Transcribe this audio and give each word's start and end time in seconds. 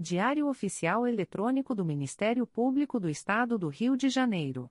Diário 0.00 0.46
Oficial 0.46 1.08
Eletrônico 1.08 1.74
do 1.74 1.84
Ministério 1.84 2.46
Público 2.46 3.00
do 3.00 3.10
Estado 3.10 3.58
do 3.58 3.66
Rio 3.66 3.96
de 3.96 4.08
Janeiro. 4.08 4.70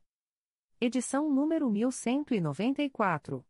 Edição 0.79 1.29
número 1.29 1.69
1194. 1.69 3.45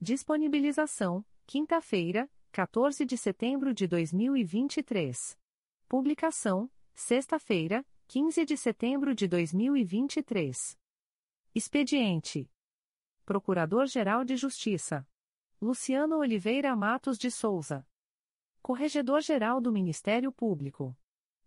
Disponibilização: 0.00 1.22
quinta-feira, 1.46 2.30
14 2.50 3.04
de 3.04 3.18
setembro 3.18 3.74
de 3.74 3.86
2023. 3.86 5.38
Publicação: 5.86 6.70
sexta-feira, 6.94 7.84
15 8.06 8.46
de 8.46 8.56
setembro 8.56 9.14
de 9.14 9.28
2023. 9.28 10.78
Expediente: 11.54 12.50
Procurador-Geral 13.26 14.24
de 14.24 14.34
Justiça 14.34 15.06
Luciano 15.60 16.20
Oliveira 16.20 16.74
Matos 16.74 17.18
de 17.18 17.30
Souza. 17.30 17.86
Corregedor-Geral 18.62 19.60
do 19.60 19.70
Ministério 19.70 20.32
Público. 20.32 20.96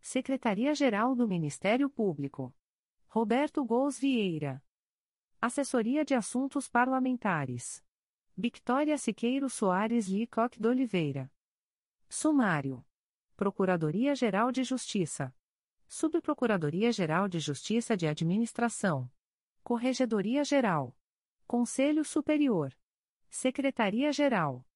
Secretaria-Geral 0.00 1.14
do 1.14 1.28
Ministério 1.28 1.88
Público. 1.88 2.54
Roberto 3.06 3.64
Gous 3.64 3.98
Vieira. 3.98 4.62
Assessoria 5.40 6.04
de 6.04 6.14
Assuntos 6.14 6.68
Parlamentares. 6.68 7.84
Victoria 8.36 8.96
Siqueiro 8.96 9.50
Soares 9.50 10.08
Licoque 10.08 10.58
de 10.58 10.66
Oliveira. 10.66 11.30
Sumário. 12.08 12.84
Procuradoria-Geral 13.36 14.50
de 14.50 14.64
Justiça. 14.64 15.34
Subprocuradoria-Geral 15.86 17.28
de 17.28 17.38
Justiça 17.38 17.96
de 17.96 18.06
Administração. 18.06 19.10
Corregedoria-Geral. 19.62 20.96
Conselho 21.46 22.04
Superior. 22.04 22.74
Secretaria-Geral. 23.28 24.66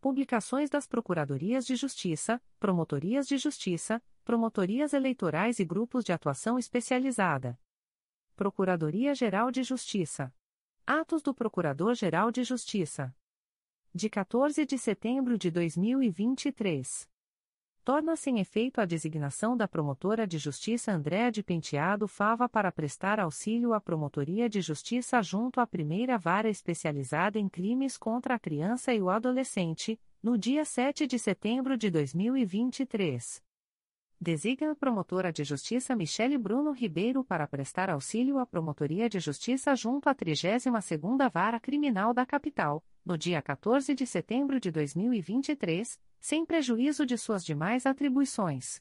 Publicações 0.00 0.68
das 0.68 0.86
Procuradorias 0.86 1.64
de 1.64 1.74
Justiça, 1.74 2.40
Promotorias 2.60 3.26
de 3.26 3.38
Justiça, 3.38 4.02
Promotorias 4.24 4.94
Eleitorais 4.94 5.58
e 5.58 5.66
Grupos 5.66 6.02
de 6.02 6.10
Atuação 6.10 6.58
Especializada. 6.58 7.60
Procuradoria-Geral 8.34 9.50
de 9.50 9.62
Justiça. 9.62 10.34
Atos 10.86 11.20
do 11.20 11.34
Procurador-Geral 11.34 12.30
de 12.30 12.42
Justiça. 12.42 13.14
De 13.94 14.08
14 14.08 14.64
de 14.64 14.78
setembro 14.78 15.36
de 15.36 15.50
2023 15.50 17.06
torna-se 17.84 18.30
em 18.30 18.38
efeito 18.38 18.80
a 18.80 18.86
designação 18.86 19.54
da 19.54 19.68
promotora 19.68 20.26
de 20.26 20.38
justiça 20.38 20.90
Andréa 20.90 21.30
de 21.30 21.42
Penteado 21.42 22.08
Fava 22.08 22.48
para 22.48 22.72
prestar 22.72 23.20
auxílio 23.20 23.74
à 23.74 23.80
Promotoria 23.80 24.48
de 24.48 24.62
Justiça 24.62 25.20
junto 25.20 25.60
à 25.60 25.66
primeira 25.66 26.16
vara 26.16 26.48
especializada 26.48 27.38
em 27.38 27.46
crimes 27.46 27.98
contra 27.98 28.36
a 28.36 28.38
criança 28.38 28.94
e 28.94 29.02
o 29.02 29.10
adolescente, 29.10 30.00
no 30.22 30.38
dia 30.38 30.64
7 30.64 31.06
de 31.06 31.18
setembro 31.18 31.76
de 31.76 31.90
2023. 31.90 33.44
Designa 34.20 34.70
a 34.70 34.74
promotora 34.74 35.32
de 35.32 35.42
justiça 35.44 35.94
Michele 35.94 36.38
Bruno 36.38 36.70
Ribeiro 36.72 37.24
para 37.24 37.46
prestar 37.46 37.90
auxílio 37.90 38.38
à 38.38 38.46
Promotoria 38.46 39.08
de 39.08 39.18
Justiça 39.18 39.74
junto 39.74 40.08
à 40.08 40.14
32ª 40.14 41.30
Vara 41.30 41.58
Criminal 41.58 42.14
da 42.14 42.24
Capital, 42.24 42.82
no 43.04 43.18
dia 43.18 43.42
14 43.42 43.92
de 43.94 44.06
setembro 44.06 44.60
de 44.60 44.70
2023, 44.70 45.98
sem 46.20 46.46
prejuízo 46.46 47.04
de 47.04 47.18
suas 47.18 47.44
demais 47.44 47.86
atribuições. 47.86 48.80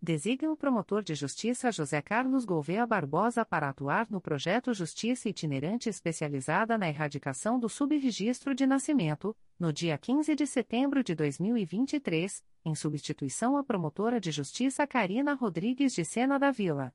Designa 0.00 0.52
o 0.52 0.56
promotor 0.56 1.02
de 1.02 1.14
justiça 1.14 1.72
José 1.72 2.02
Carlos 2.02 2.44
Gouveia 2.44 2.86
Barbosa 2.86 3.46
para 3.46 3.70
atuar 3.70 4.06
no 4.10 4.20
projeto 4.20 4.74
Justiça 4.74 5.28
Itinerante 5.28 5.88
Especializada 5.88 6.76
na 6.76 6.86
Erradicação 6.86 7.58
do 7.58 7.66
Subregistro 7.66 8.54
de 8.54 8.66
Nascimento, 8.66 9.34
no 9.58 9.72
dia 9.72 9.96
15 9.96 10.34
de 10.34 10.46
setembro 10.46 11.02
de 11.02 11.14
2023, 11.14 12.44
em 12.66 12.74
substituição 12.74 13.56
à 13.56 13.64
promotora 13.64 14.20
de 14.20 14.30
justiça 14.30 14.86
Karina 14.86 15.32
Rodrigues 15.32 15.94
de 15.94 16.04
Sena 16.04 16.38
da 16.38 16.50
Vila. 16.50 16.92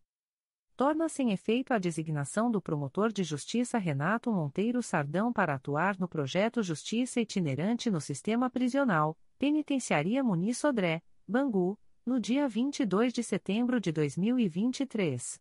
Torna-se 0.77 1.23
em 1.23 1.31
efeito 1.31 1.73
a 1.73 1.79
designação 1.79 2.51
do 2.51 2.61
promotor 2.61 3.11
de 3.11 3.23
justiça 3.23 3.79
Renato 3.79 4.31
Monteiro 4.31 4.81
Sardão 4.81 5.33
para 5.33 5.55
atuar 5.55 5.99
no 5.99 6.07
projeto 6.07 6.61
Justiça 6.61 7.19
Itinerante 7.19 7.89
no 7.89 7.99
Sistema 7.99 8.49
Prisional, 8.49 9.17
Penitenciaria 9.39 10.23
Muniz 10.23 10.59
Sodré, 10.59 11.01
Bangu, 11.27 11.77
no 12.03 12.19
dia 12.19 12.47
22 12.47 13.13
de 13.13 13.21
setembro 13.21 13.79
de 13.79 13.91
2023. 13.91 15.39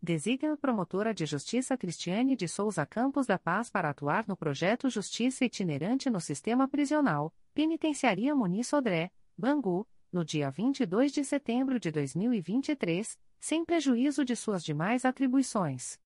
Designa 0.00 0.54
a 0.54 0.56
promotora 0.56 1.12
de 1.12 1.26
justiça 1.26 1.76
Cristiane 1.76 2.34
de 2.34 2.48
Souza 2.48 2.86
Campos 2.86 3.26
da 3.26 3.38
Paz 3.38 3.68
para 3.68 3.90
atuar 3.90 4.26
no 4.26 4.36
projeto 4.36 4.88
Justiça 4.88 5.44
Itinerante 5.44 6.08
no 6.08 6.20
Sistema 6.20 6.66
Prisional, 6.66 7.34
Penitenciaria 7.52 8.34
Muniz 8.34 8.68
Sodré, 8.68 9.10
Bangu, 9.36 9.86
no 10.10 10.24
dia 10.24 10.50
22 10.50 11.12
de 11.12 11.22
setembro 11.22 11.78
de 11.78 11.90
2023 11.90 13.18
sem 13.38 13.62
prejuízo 13.62 14.24
de 14.24 14.34
suas 14.34 14.64
demais 14.64 15.04
atribuições. 15.04 15.98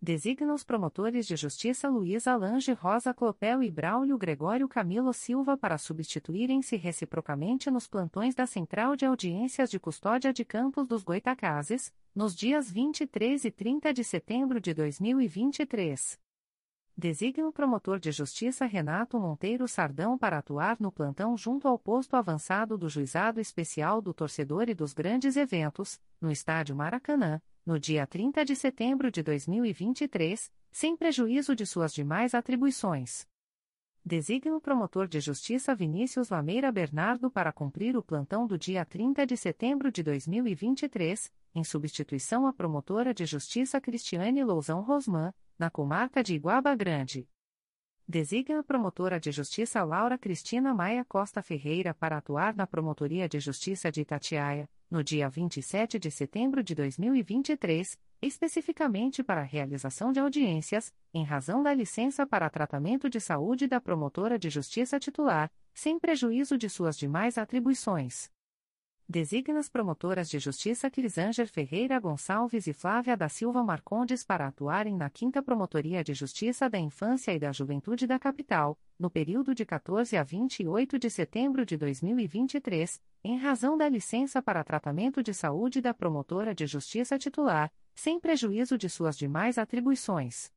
Designa 0.00 0.54
os 0.54 0.62
promotores 0.62 1.26
de 1.26 1.34
justiça 1.34 1.88
Luiz 1.88 2.28
Alange 2.28 2.72
Rosa 2.72 3.12
Clopel 3.12 3.64
e 3.64 3.70
Braulio 3.70 4.16
Gregório 4.16 4.68
Camilo 4.68 5.12
Silva 5.12 5.56
para 5.56 5.76
substituírem-se 5.76 6.76
reciprocamente 6.76 7.68
nos 7.68 7.88
plantões 7.88 8.32
da 8.32 8.46
Central 8.46 8.94
de 8.94 9.04
Audiências 9.04 9.68
de 9.68 9.80
Custódia 9.80 10.32
de 10.32 10.44
Campos 10.44 10.86
dos 10.86 11.02
Goitacazes, 11.02 11.92
nos 12.14 12.36
dias 12.36 12.70
23 12.70 13.44
e 13.44 13.50
30 13.50 13.92
de 13.92 14.04
setembro 14.04 14.60
de 14.60 14.72
2023 14.72 16.16
designa 16.98 17.46
o 17.46 17.52
promotor 17.52 18.00
de 18.00 18.10
justiça 18.10 18.66
Renato 18.66 19.20
Monteiro 19.20 19.68
Sardão 19.68 20.18
para 20.18 20.38
atuar 20.38 20.76
no 20.80 20.90
plantão 20.90 21.36
junto 21.36 21.68
ao 21.68 21.78
posto 21.78 22.16
avançado 22.16 22.76
do 22.76 22.88
Juizado 22.88 23.40
Especial 23.40 24.02
do 24.02 24.12
Torcedor 24.12 24.68
e 24.68 24.74
dos 24.74 24.92
Grandes 24.92 25.36
Eventos, 25.36 26.00
no 26.20 26.28
Estádio 26.28 26.74
Maracanã, 26.74 27.40
no 27.68 27.78
dia 27.78 28.06
30 28.06 28.46
de 28.46 28.56
setembro 28.56 29.10
de 29.10 29.22
2023, 29.22 30.50
sem 30.72 30.96
prejuízo 30.96 31.54
de 31.54 31.66
suas 31.66 31.92
demais 31.92 32.34
atribuições. 32.34 33.28
Designa 34.02 34.56
o 34.56 34.60
promotor 34.60 35.06
de 35.06 35.20
justiça 35.20 35.74
Vinícius 35.74 36.30
Lameira 36.30 36.72
Bernardo 36.72 37.30
para 37.30 37.52
cumprir 37.52 37.94
o 37.94 38.02
plantão 38.02 38.46
do 38.46 38.56
dia 38.56 38.86
30 38.86 39.26
de 39.26 39.36
setembro 39.36 39.92
de 39.92 40.02
2023, 40.02 41.30
em 41.54 41.62
substituição 41.62 42.46
à 42.46 42.54
promotora 42.54 43.12
de 43.12 43.26
justiça 43.26 43.78
Cristiane 43.78 44.42
Lousão 44.42 44.80
Rosman, 44.80 45.34
na 45.58 45.68
comarca 45.68 46.22
de 46.22 46.36
Iguaba 46.36 46.74
Grande. 46.74 47.28
Designa 48.08 48.60
a 48.60 48.64
promotora 48.64 49.20
de 49.20 49.30
justiça 49.30 49.84
Laura 49.84 50.16
Cristina 50.16 50.72
Maia 50.72 51.04
Costa 51.04 51.42
Ferreira 51.42 51.92
para 51.92 52.16
atuar 52.16 52.56
na 52.56 52.66
Promotoria 52.66 53.28
de 53.28 53.38
Justiça 53.38 53.92
de 53.92 54.00
Itatiaia, 54.00 54.70
no 54.90 55.04
dia 55.04 55.28
27 55.28 55.98
de 55.98 56.10
setembro 56.10 56.62
de 56.62 56.74
2023, 56.74 57.98
especificamente 58.22 59.22
para 59.22 59.42
a 59.42 59.44
realização 59.44 60.12
de 60.12 60.20
audiências, 60.20 60.92
em 61.12 61.24
razão 61.24 61.62
da 61.62 61.72
licença 61.74 62.26
para 62.26 62.50
tratamento 62.50 63.08
de 63.08 63.20
saúde 63.20 63.66
da 63.66 63.80
promotora 63.80 64.38
de 64.38 64.48
justiça 64.48 64.98
titular, 64.98 65.50
sem 65.74 65.98
prejuízo 65.98 66.56
de 66.56 66.68
suas 66.68 66.96
demais 66.96 67.38
atribuições. 67.38 68.30
Designa 69.10 69.58
as 69.58 69.70
promotoras 69.70 70.28
de 70.28 70.38
justiça 70.38 70.90
Clisanger 70.90 71.48
Ferreira 71.48 71.98
Gonçalves 71.98 72.66
e 72.66 72.74
Flávia 72.74 73.16
da 73.16 73.26
Silva 73.26 73.64
Marcondes 73.64 74.22
para 74.22 74.46
atuarem 74.46 74.94
na 74.94 75.08
5 75.08 75.42
Promotoria 75.42 76.04
de 76.04 76.12
Justiça 76.12 76.68
da 76.68 76.78
Infância 76.78 77.32
e 77.32 77.38
da 77.38 77.50
Juventude 77.50 78.06
da 78.06 78.18
Capital, 78.18 78.78
no 78.98 79.08
período 79.08 79.54
de 79.54 79.64
14 79.64 80.14
a 80.14 80.22
28 80.22 80.98
de 80.98 81.08
setembro 81.08 81.64
de 81.64 81.78
2023, 81.78 83.00
em 83.24 83.38
razão 83.38 83.78
da 83.78 83.88
licença 83.88 84.42
para 84.42 84.62
tratamento 84.62 85.22
de 85.22 85.32
saúde 85.32 85.80
da 85.80 85.94
promotora 85.94 86.54
de 86.54 86.66
justiça 86.66 87.18
titular, 87.18 87.72
sem 87.94 88.20
prejuízo 88.20 88.76
de 88.76 88.90
suas 88.90 89.16
demais 89.16 89.56
atribuições. 89.56 90.52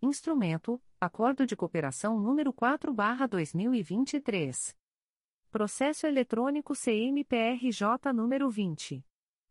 Instrumento: 0.00 0.80
Acordo 1.00 1.44
de 1.46 1.56
Cooperação 1.56 2.20
número 2.20 2.52
4/2023. 2.52 4.76
Processo 5.50 6.06
eletrônico 6.06 6.72
CMPRJ 6.74 8.12
número 8.12 8.48
20 8.48 9.04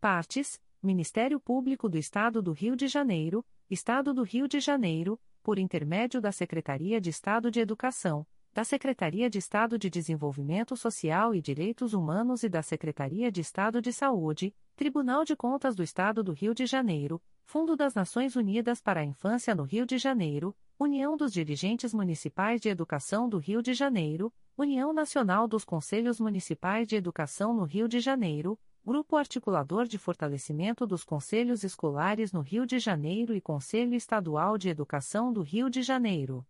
Partes: 0.00 0.60
Ministério 0.82 1.40
Público 1.40 1.88
do 1.88 1.98
Estado 1.98 2.40
do 2.40 2.52
Rio 2.52 2.76
de 2.76 2.86
Janeiro, 2.86 3.44
Estado 3.68 4.14
do 4.14 4.22
Rio 4.22 4.46
de 4.46 4.60
Janeiro, 4.60 5.20
por 5.42 5.58
intermédio 5.58 6.20
da 6.20 6.30
Secretaria 6.30 7.00
de 7.00 7.10
Estado 7.10 7.50
de 7.50 7.60
Educação, 7.60 8.26
da 8.52 8.64
Secretaria 8.64 9.30
de 9.30 9.38
Estado 9.38 9.78
de 9.78 9.88
Desenvolvimento 9.88 10.76
Social 10.76 11.34
e 11.34 11.40
Direitos 11.40 11.94
Humanos 11.94 12.42
e 12.42 12.48
da 12.48 12.62
Secretaria 12.62 13.30
de 13.30 13.40
Estado 13.40 13.80
de 13.80 13.92
Saúde, 13.92 14.54
Tribunal 14.76 15.24
de 15.24 15.36
Contas 15.36 15.74
do 15.74 15.82
Estado 15.82 16.22
do 16.22 16.32
Rio 16.32 16.54
de 16.54 16.66
Janeiro, 16.66 17.22
Fundo 17.44 17.74
das 17.74 17.94
Nações 17.94 18.36
Unidas 18.36 18.80
para 18.80 19.00
a 19.00 19.04
Infância 19.04 19.54
no 19.54 19.62
Rio 19.62 19.86
de 19.86 19.96
Janeiro, 19.96 20.54
União 20.80 21.16
dos 21.16 21.32
Dirigentes 21.32 21.92
Municipais 21.92 22.60
de 22.60 22.68
Educação 22.68 23.28
do 23.28 23.38
Rio 23.38 23.60
de 23.60 23.74
Janeiro, 23.74 24.32
União 24.56 24.92
Nacional 24.92 25.48
dos 25.48 25.64
Conselhos 25.64 26.20
Municipais 26.20 26.86
de 26.86 26.94
Educação 26.94 27.52
no 27.52 27.64
Rio 27.64 27.88
de 27.88 27.98
Janeiro, 27.98 28.56
Grupo 28.86 29.16
Articulador 29.16 29.86
de 29.86 29.98
Fortalecimento 29.98 30.86
dos 30.86 31.02
Conselhos 31.02 31.64
Escolares 31.64 32.32
no 32.32 32.42
Rio 32.42 32.64
de 32.64 32.78
Janeiro 32.78 33.34
e 33.34 33.40
Conselho 33.40 33.92
Estadual 33.92 34.56
de 34.56 34.68
Educação 34.68 35.32
do 35.32 35.42
Rio 35.42 35.68
de 35.68 35.82
Janeiro. 35.82 36.46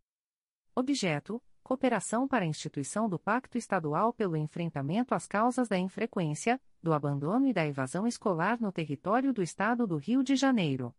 Objeto: 0.76 1.42
Cooperação 1.62 2.28
para 2.28 2.44
a 2.44 2.48
instituição 2.48 3.08
do 3.08 3.18
Pacto 3.18 3.56
Estadual 3.56 4.12
pelo 4.12 4.36
enfrentamento 4.36 5.14
às 5.14 5.26
causas 5.26 5.68
da 5.68 5.78
infrequência, 5.78 6.60
do 6.82 6.92
abandono 6.92 7.46
e 7.46 7.54
da 7.54 7.66
evasão 7.66 8.06
escolar 8.06 8.60
no 8.60 8.70
território 8.70 9.32
do 9.32 9.42
Estado 9.42 9.86
do 9.86 9.96
Rio 9.96 10.22
de 10.22 10.36
Janeiro. 10.36 10.94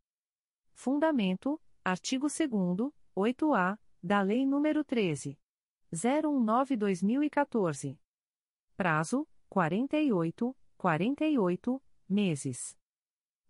Fundamento: 0.74 1.62
Artigo 1.86 2.26
2 2.26 2.92
8-A, 3.16 3.80
da 4.02 4.22
Lei 4.22 4.46
nº 4.46 4.86
13. 4.86 5.38
019-2014. 5.92 8.00
Prazo: 8.76 9.28
48, 9.50 10.56
48 10.78 11.84
meses. 12.08 12.78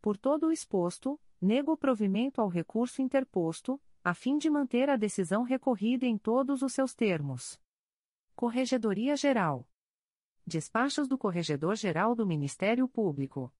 Por 0.00 0.18
todo 0.18 0.48
o 0.48 0.52
exposto, 0.52 1.18
nego 1.40 1.72
o 1.72 1.76
provimento 1.76 2.40
ao 2.40 2.48
recurso 2.48 3.00
interposto, 3.00 3.80
a 4.04 4.12
fim 4.12 4.36
de 4.36 4.50
manter 4.50 4.90
a 4.90 4.96
decisão 4.96 5.42
recorrida 5.42 6.04
em 6.04 6.18
todos 6.18 6.60
os 6.62 6.72
seus 6.72 6.94
termos. 6.94 7.58
Corregedoria 8.38 9.16
Geral. 9.16 9.66
Despachos 10.46 11.08
do 11.08 11.18
Corregedor-Geral 11.18 12.14
do 12.14 12.24
Ministério 12.24 12.86
Público. 12.86 13.52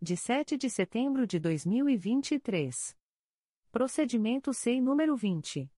De 0.00 0.16
7 0.16 0.56
de 0.56 0.70
setembro 0.70 1.26
de 1.26 1.38
2023. 1.38 2.96
Procedimento 3.70 4.54
SEI 4.54 4.80
número 4.80 5.14
20. 5.14 5.70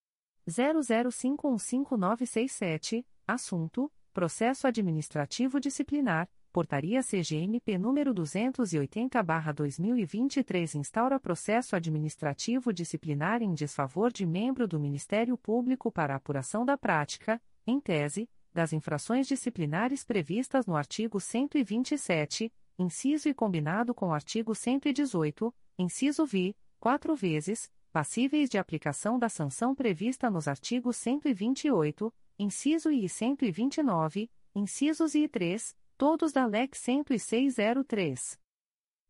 00515967, 0.48 3.04
assunto: 3.26 3.92
Processo 4.14 4.68
Administrativo 4.68 5.60
Disciplinar, 5.60 6.30
Portaria 6.52 7.02
CGMP 7.02 7.80
número 7.80 8.14
280/2023 8.14 10.76
instaura 10.76 11.20
processo 11.20 11.76
administrativo 11.76 12.72
disciplinar 12.72 13.42
em 13.42 13.56
desfavor 13.56 14.14
de 14.14 14.24
membro 14.24 14.68
do 14.68 14.80
Ministério 14.80 15.36
Público 15.36 15.92
para 15.92 16.14
apuração 16.14 16.64
da 16.64 16.78
prática, 16.78 17.42
em 17.66 17.80
tese, 17.80 18.30
das 18.54 18.72
infrações 18.72 19.28
disciplinares 19.28 20.04
previstas 20.04 20.68
no 20.68 20.76
artigo 20.76 21.20
127, 21.20 22.54
inciso 22.78 23.28
e 23.28 23.34
combinado 23.34 23.96
com 23.96 24.10
o 24.10 24.14
artigo 24.14 24.54
118, 24.54 25.52
inciso 25.80 26.24
vi, 26.24 26.56
quatro 26.80 27.16
vezes 27.16 27.68
passíveis 27.92 28.48
de 28.48 28.60
aplicação 28.60 29.18
da 29.18 29.28
sanção 29.28 29.74
prevista 29.74 30.30
nos 30.30 30.48
artigos 30.48 30.98
128, 30.98 32.14
inciso 32.38 32.90
I 32.92 33.06
e 33.06 33.10
129, 33.10 34.30
incisos 34.56 35.16
I 35.16 35.24
e 35.24 35.28
3, 35.28 35.76
todos 35.98 36.32
da 36.32 36.46
LEC 36.46 36.76
10603. 36.76 38.40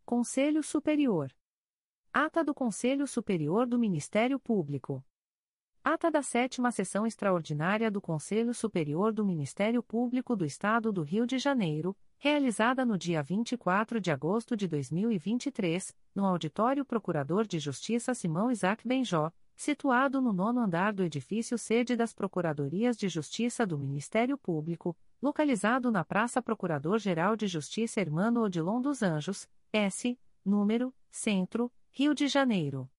Conselho 0.06 0.62
Superior. 0.62 1.34
Ata 2.12 2.44
do 2.44 2.53
Conselho 2.53 3.08
Superior 3.08 3.65
do 3.65 3.80
Ministério 3.80 4.39
Público. 4.39 5.03
Ata 5.84 6.10
da 6.10 6.22
sétima 6.22 6.72
sessão 6.72 7.06
extraordinária 7.06 7.92
do 7.92 8.00
Conselho 8.00 8.53
Superior 8.53 9.12
do 9.12 9.25
Ministério 9.25 9.84
Público 9.84 10.36
do 10.36 10.46
Estado 10.46 10.94
do 10.94 11.01
Rio 11.01 11.25
de 11.25 11.38
Janeiro, 11.38 11.98
realizada 12.18 12.86
no 12.86 12.98
dia 12.98 13.22
24 13.22 14.00
de 14.00 14.10
agosto 14.12 14.56
de 14.56 14.68
2023, 14.68 15.94
no 16.15 16.25
Auditório 16.25 16.86
Procurador 16.86 17.46
de 17.46 17.60
Justiça 17.60 18.13
Simão 18.13 18.50
Isaac 18.50 18.88
Benjó, 18.88 19.30
situado 19.55 20.22
no 20.22 20.33
nono 20.33 20.60
andar 20.60 20.93
do 20.93 21.03
edifício 21.03 21.57
sede 21.57 21.95
das 21.95 22.13
Procuradorias 22.13 22.98
de 22.98 23.07
Justiça 23.07 23.65
do 23.65 23.77
Ministério 23.77 24.38
Público, 24.38 24.95
localizado 25.22 25.91
na 25.91 26.03
Praça 26.03 26.41
Procurador-Geral 26.41 27.36
de 27.36 27.48
Justiça 27.48 28.01
Hermano 28.01 28.41
Odilon 28.41 28.81
dos 28.81 29.01
Anjos, 29.01 29.48
S, 29.72 30.19
número, 30.43 30.93
Centro, 31.10 31.72
Rio 31.91 32.13
de 32.13 32.27
Janeiro. 32.27 32.89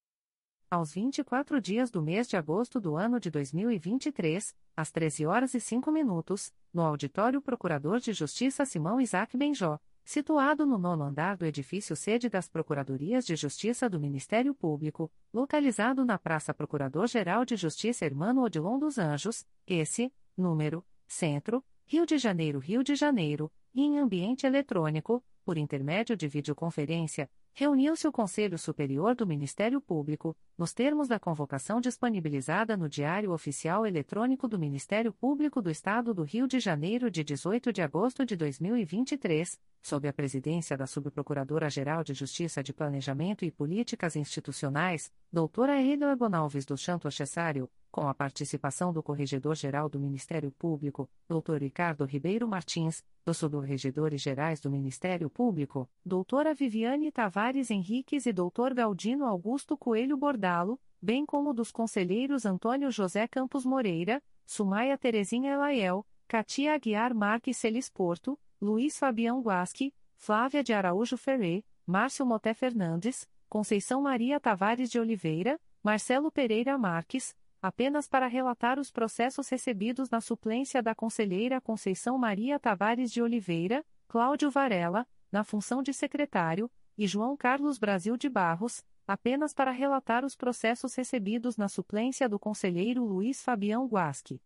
Aos 0.71 0.93
24 0.93 1.61
dias 1.61 1.91
do 1.91 2.03
mês 2.03 2.27
de 2.27 2.37
agosto 2.37 2.81
do 2.81 2.97
ano 2.97 3.21
de 3.21 3.31
2023, 3.31 4.57
às 4.77 4.91
13 4.91 5.27
horas 5.27 5.55
e 5.55 5.61
5 5.61 5.91
minutos, 5.93 6.53
no 6.73 6.83
Auditório 6.83 7.41
Procurador 7.41 8.01
de 8.01 8.13
Justiça 8.13 8.65
Simão 8.65 9.01
Isaac 9.01 9.37
Benjó, 9.37 9.79
situado 10.05 10.67
no 10.67 10.77
nono 10.77 11.05
andar 11.05 11.37
do 11.37 11.47
edifício 11.47 11.97
sede 11.97 12.29
das 12.29 12.49
Procuradorias 12.49 13.25
de 13.25 13.35
Justiça 13.35 13.89
do 13.89 13.99
Ministério 13.99 14.55
Público, 14.55 15.11
localizado 15.33 16.05
na 16.05 16.19
Praça 16.19 16.53
Procurador-Geral 16.53 17.45
de 17.45 17.57
Justiça 17.57 18.05
Hermano 18.05 18.43
Odilon 18.43 18.79
dos 18.79 18.99
Anjos, 18.99 19.47
esse, 19.67 20.13
número, 20.37 20.85
Centro, 21.07 21.65
Rio 21.87 22.05
de 22.05 22.19
Janeiro, 22.19 22.59
Rio 22.59 22.85
de 22.85 22.95
Janeiro, 22.95 23.51
e 23.75 23.83
em 23.83 23.99
ambiente 23.99 24.47
eletrônico, 24.47 25.25
por 25.45 25.59
intermédio 25.59 26.17
de 26.17 26.29
videoconferência, 26.29 27.29
reuniu-se 27.55 28.07
o 28.07 28.13
Conselho 28.13 28.59
Superior 28.59 29.15
do 29.15 29.25
Ministério 29.25 29.81
Público, 29.81 30.37
nos 30.59 30.73
termos 30.73 31.07
da 31.07 31.21
convocação 31.21 31.81
disponibilizada 31.81 32.77
no 32.77 32.89
Diário 32.89 33.31
Oficial 33.31 33.87
Eletrônico 33.87 34.49
do 34.49 34.59
Ministério 34.59 35.13
Público 35.13 35.63
do 35.63 35.71
Estado 35.71 36.13
do 36.13 36.25
Rio 36.25 36.49
de 36.49 36.59
Janeiro 36.59 37.09
de 37.09 37.23
18 37.23 37.73
de 37.73 37.81
agosto 37.81 38.27
de 38.27 38.35
2023, 38.35 39.57
sob 39.81 40.09
a 40.09 40.13
presidência 40.13 40.77
da 40.77 40.87
Subprocuradora-Geral 40.87 42.03
de 42.03 42.13
Justiça 42.13 42.61
de 42.61 42.73
Planejamento 42.73 43.45
e 43.45 43.51
Políticas 43.53 44.17
Institucionais, 44.17 45.13
doutora 45.33 45.81
Eila 45.81 46.15
Gonalves 46.17 46.65
do 46.65 46.77
Chanto 46.77 47.09
Cessário, 47.11 47.71
com 47.95 48.09
a 48.09 48.15
participação 48.15 48.93
do 48.93 49.03
Corregedor-Geral 49.03 49.89
do 49.89 50.01
Ministério 50.01 50.51
Público, 50.51 51.09
doutor 51.29 51.61
Ricardo 51.61 52.05
Ribeiro 52.05 52.49
Martins, 52.49 53.05
dos 53.25 53.37
Subregedores 53.37 54.21
Gerais 54.21 54.61
do 54.61 54.69
Ministério 54.69 55.31
Público, 55.31 55.89
doutora 56.05 56.53
Viviane 56.53 57.13
Tavares 57.13 57.44
Henriques 57.71 58.25
e 58.25 58.33
doutor 58.33 58.73
Galdino 58.73 59.27
Augusto 59.27 59.77
Coelho 59.77 60.17
Bordalo, 60.17 60.81
bem 61.01 61.27
como 61.27 61.53
dos 61.53 61.71
conselheiros 61.71 62.47
Antônio 62.47 62.91
José 62.91 63.29
Campos 63.29 63.67
Moreira, 63.67 64.23
Sumaia 64.47 64.97
Terezinha 64.97 65.53
Elaiel, 65.53 66.07
Katia 66.27 66.75
Aguiar 66.75 67.15
Marques 67.15 67.59
Celis 67.59 67.91
Porto, 67.91 68.39
Luiz 68.61 68.99
Fabião 68.99 69.43
Guasque, 69.43 69.93
Flávia 70.17 70.65
de 70.65 70.73
Araújo 70.73 71.19
Ferré, 71.19 71.63
Márcio 71.87 72.25
Moté 72.25 72.55
Fernandes, 72.55 73.29
Conceição 73.47 74.01
Maria 74.01 74.41
Tavares 74.41 74.91
de 74.91 74.99
Oliveira, 74.99 75.61
Marcelo 75.83 76.33
Pereira 76.33 76.79
Marques, 76.79 77.37
apenas 77.61 78.09
para 78.09 78.27
relatar 78.27 78.79
os 78.79 78.91
processos 78.91 79.49
recebidos 79.51 80.09
na 80.09 80.23
suplência 80.23 80.83
da 80.83 80.95
conselheira 80.95 81.61
Conceição 81.61 82.17
Maria 82.17 82.59
Tavares 82.59 83.13
de 83.13 83.21
Oliveira, 83.21 83.85
Cláudio 84.09 84.51
Varela, 84.51 85.07
na 85.31 85.45
função 85.45 85.83
de 85.83 85.93
secretário, 85.93 86.71
e 86.97 87.07
João 87.07 87.37
Carlos 87.37 87.79
Brasil 87.79 88.17
de 88.17 88.29
Barros, 88.29 88.85
apenas 89.07 89.53
para 89.53 89.71
relatar 89.71 90.25
os 90.25 90.35
processos 90.35 90.95
recebidos 90.95 91.57
na 91.57 91.69
suplência 91.69 92.29
do 92.29 92.39
conselheiro 92.39 93.05
Luiz 93.05 93.43
Fabião 93.43 93.87
Guasque. 93.87 94.41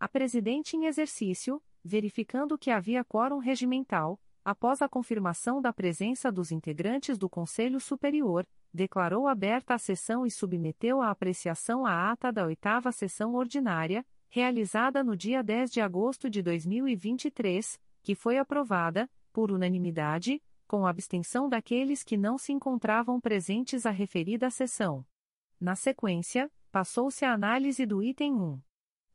A 0.00 0.08
presidente 0.08 0.76
em 0.76 0.86
exercício, 0.86 1.62
verificando 1.84 2.56
que 2.56 2.70
havia 2.70 3.04
quórum 3.04 3.38
regimental, 3.38 4.20
após 4.44 4.80
a 4.80 4.88
confirmação 4.88 5.60
da 5.60 5.72
presença 5.72 6.32
dos 6.32 6.50
integrantes 6.50 7.18
do 7.18 7.28
Conselho 7.28 7.80
Superior, 7.80 8.46
declarou 8.72 9.26
aberta 9.26 9.74
a 9.74 9.78
sessão 9.78 10.24
e 10.24 10.30
submeteu 10.30 11.02
à 11.02 11.10
apreciação 11.10 11.84
a 11.84 12.10
ata 12.10 12.32
da 12.32 12.46
oitava 12.46 12.92
sessão 12.92 13.34
ordinária, 13.34 14.06
realizada 14.28 15.02
no 15.02 15.16
dia 15.16 15.42
10 15.42 15.70
de 15.70 15.80
agosto 15.80 16.30
de 16.30 16.42
2023, 16.42 17.78
que 18.02 18.14
foi 18.14 18.38
aprovada, 18.38 19.10
por 19.32 19.50
unanimidade, 19.50 20.42
com 20.68 20.86
abstenção 20.86 21.48
daqueles 21.48 22.04
que 22.04 22.18
não 22.18 22.36
se 22.36 22.52
encontravam 22.52 23.18
presentes 23.18 23.86
à 23.86 23.90
referida 23.90 24.50
sessão. 24.50 25.04
Na 25.58 25.74
sequência, 25.74 26.52
passou-se 26.70 27.24
a 27.24 27.32
análise 27.32 27.86
do 27.86 28.02
item 28.02 28.34
1. 28.34 28.60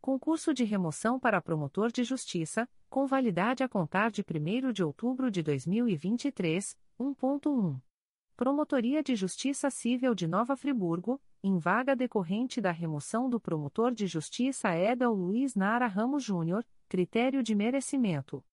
Concurso 0.02 0.54
de 0.54 0.64
remoção 0.64 1.20
para 1.20 1.42
promotor 1.42 1.92
de 1.92 2.04
justiça, 2.04 2.68
com 2.90 3.06
validade 3.06 3.64
a 3.64 3.70
contar 3.70 4.10
de 4.12 4.22
1 4.22 4.74
de 4.74 4.84
outubro 4.84 5.32
de 5.32 5.44
2023, 5.44 6.78
1.1. 7.00 7.80
Promotoria 8.36 9.04
de 9.04 9.16
Justiça 9.16 9.70
Civil 9.70 10.16
de 10.16 10.28
Nova 10.28 10.58
Friburgo, 10.58 11.22
em 11.44 11.58
vaga 11.60 11.96
decorrente 11.96 12.60
da 12.60 12.72
remoção 12.72 13.30
do 13.30 13.40
promotor 13.40 13.94
de 13.94 14.08
justiça 14.08 14.76
Edel 14.76 15.14
Luiz 15.14 15.54
Nara 15.54 15.86
Ramos 15.86 16.24
Júnior, 16.24 16.66
critério 16.90 17.44
de 17.44 17.54
merecimento. 17.54 18.44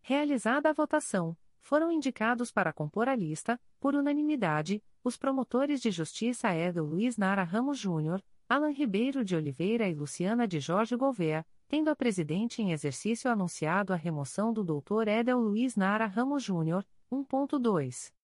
Realizada 0.00 0.70
a 0.70 0.72
votação, 0.72 1.36
foram 1.68 1.92
indicados 1.92 2.50
para 2.50 2.72
compor 2.72 3.10
a 3.10 3.14
lista, 3.14 3.60
por 3.78 3.94
unanimidade, 3.94 4.82
os 5.04 5.18
promotores 5.18 5.82
de 5.82 5.90
justiça 5.90 6.56
Edel 6.56 6.82
Luiz 6.82 7.18
Nara 7.18 7.42
Ramos 7.42 7.78
Júnior, 7.78 8.24
Alan 8.48 8.70
Ribeiro 8.70 9.22
de 9.22 9.36
Oliveira 9.36 9.86
e 9.86 9.94
Luciana 9.94 10.48
de 10.48 10.60
Jorge 10.60 10.96
Gouveia, 10.96 11.46
tendo 11.68 11.90
a 11.90 11.94
presidente 11.94 12.62
em 12.62 12.72
exercício 12.72 13.30
anunciado 13.30 13.92
a 13.92 13.96
remoção 13.96 14.50
do 14.50 14.64
Dr. 14.64 15.08
Edel 15.08 15.38
Luiz 15.40 15.76
Nara 15.76 16.06
Ramos 16.06 16.42
Júnior, 16.42 16.86
1.2 17.12 18.14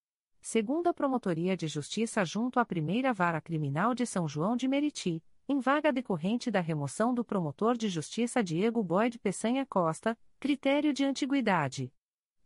segunda 0.40 0.94
Promotoria 0.94 1.54
de 1.54 1.68
Justiça 1.68 2.24
junto 2.24 2.58
à 2.58 2.64
Primeira 2.64 3.12
Vara 3.12 3.42
Criminal 3.42 3.94
de 3.94 4.06
São 4.06 4.26
João 4.26 4.56
de 4.56 4.66
Meriti, 4.66 5.22
em 5.46 5.58
vaga 5.58 5.92
decorrente 5.92 6.50
da 6.50 6.60
remoção 6.60 7.12
do 7.12 7.22
promotor 7.22 7.76
de 7.76 7.90
justiça 7.90 8.42
Diego 8.42 8.82
Boyd 8.82 9.18
Peçanha 9.18 9.66
Costa, 9.66 10.16
critério 10.40 10.94
de 10.94 11.04
antiguidade. 11.04 11.92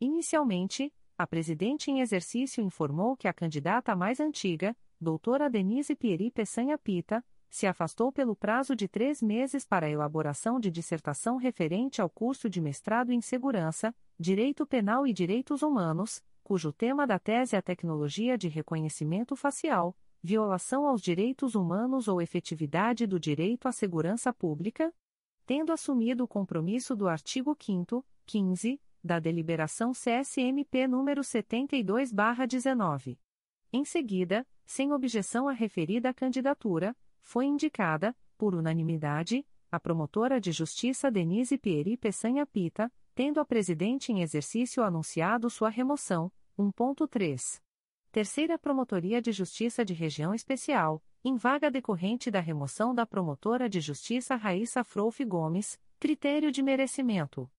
Inicialmente, 0.01 0.93
a 1.17 1.27
presidente 1.27 1.91
em 1.91 2.01
exercício 2.01 2.63
informou 2.63 3.17
que 3.17 3.27
a 3.27 3.33
candidata 3.33 3.97
mais 3.97 4.21
antiga, 4.21 4.77
doutora 5.01 5.51
Denise 5.51 5.97
Pieri 5.97 6.31
Peçanha 6.31 6.79
Pita, 6.79 7.25
se 7.51 7.67
afastou 7.67 8.13
pelo 8.13 8.37
prazo 8.37 8.77
de 8.77 8.87
três 8.87 9.23
meses 9.23 9.65
para 9.67 9.87
a 9.87 9.91
elaboração 9.91 10.61
de 10.61 10.71
dissertação 10.71 11.37
referente 11.37 12.01
ao 12.01 12.09
curso 12.09 12.49
de 12.49 12.61
mestrado 12.61 13.11
em 13.11 13.21
Segurança, 13.21 13.95
Direito 14.21 14.67
Penal 14.67 15.07
e 15.07 15.13
Direitos 15.13 15.63
Humanos, 15.63 16.23
cujo 16.45 16.73
tema 16.73 17.07
da 17.07 17.19
tese 17.19 17.57
é 17.57 17.59
a 17.59 17.63
tecnologia 17.63 18.39
de 18.39 18.49
reconhecimento 18.49 19.35
facial, 19.35 19.97
violação 20.23 20.87
aos 20.87 21.01
direitos 21.01 21.55
humanos 21.55 22.07
ou 22.07 22.23
efetividade 22.23 23.07
do 23.07 23.19
direito 23.19 23.67
à 23.67 23.73
segurança 23.73 24.33
pública, 24.33 24.93
tendo 25.47 25.73
assumido 25.73 26.25
o 26.25 26.29
compromisso 26.29 26.95
do 26.95 27.09
artigo 27.09 27.57
5 27.59 28.05
15, 28.27 28.81
da 29.03 29.19
deliberação 29.19 29.93
CSMP 29.93 30.87
número 30.89 31.23
72/19. 31.23 33.19
Em 33.73 33.85
seguida, 33.85 34.47
sem 34.65 34.93
objeção 34.93 35.49
à 35.49 35.53
referida 35.53 36.13
candidatura, 36.15 36.97
foi 37.21 37.47
indicada, 37.47 38.17
por 38.37 38.55
unanimidade, 38.55 39.47
a 39.71 39.79
promotora 39.79 40.41
de 40.41 40.53
justiça 40.53 41.11
Denise 41.11 41.59
Pieri 41.59 41.97
Peçanha 41.97 42.47
Pita, 42.47 42.91
tendo 43.15 43.41
a 43.41 43.45
presidente 43.45 44.13
em 44.13 44.23
exercício 44.23 44.83
anunciado 44.83 45.51
sua 45.51 45.69
remoção, 45.69 46.33
1.3. 46.59 47.61
Terceira 48.11 48.59
Promotoria 48.59 49.21
de 49.21 49.33
Justiça 49.33 49.85
de 49.85 49.93
Região 49.93 50.35
Especial, 50.35 51.03
em 51.23 51.37
vaga 51.37 51.71
decorrente 51.71 52.31
da 52.31 52.41
remoção 52.41 52.95
da 52.95 53.05
promotora 53.05 53.69
de 53.69 53.81
justiça 53.81 54.35
Raíssa 54.35 54.83
Frouf 54.83 55.23
Gomes, 55.25 55.79
critério 56.01 56.51
de 56.51 56.63
merecimento. 56.63 57.51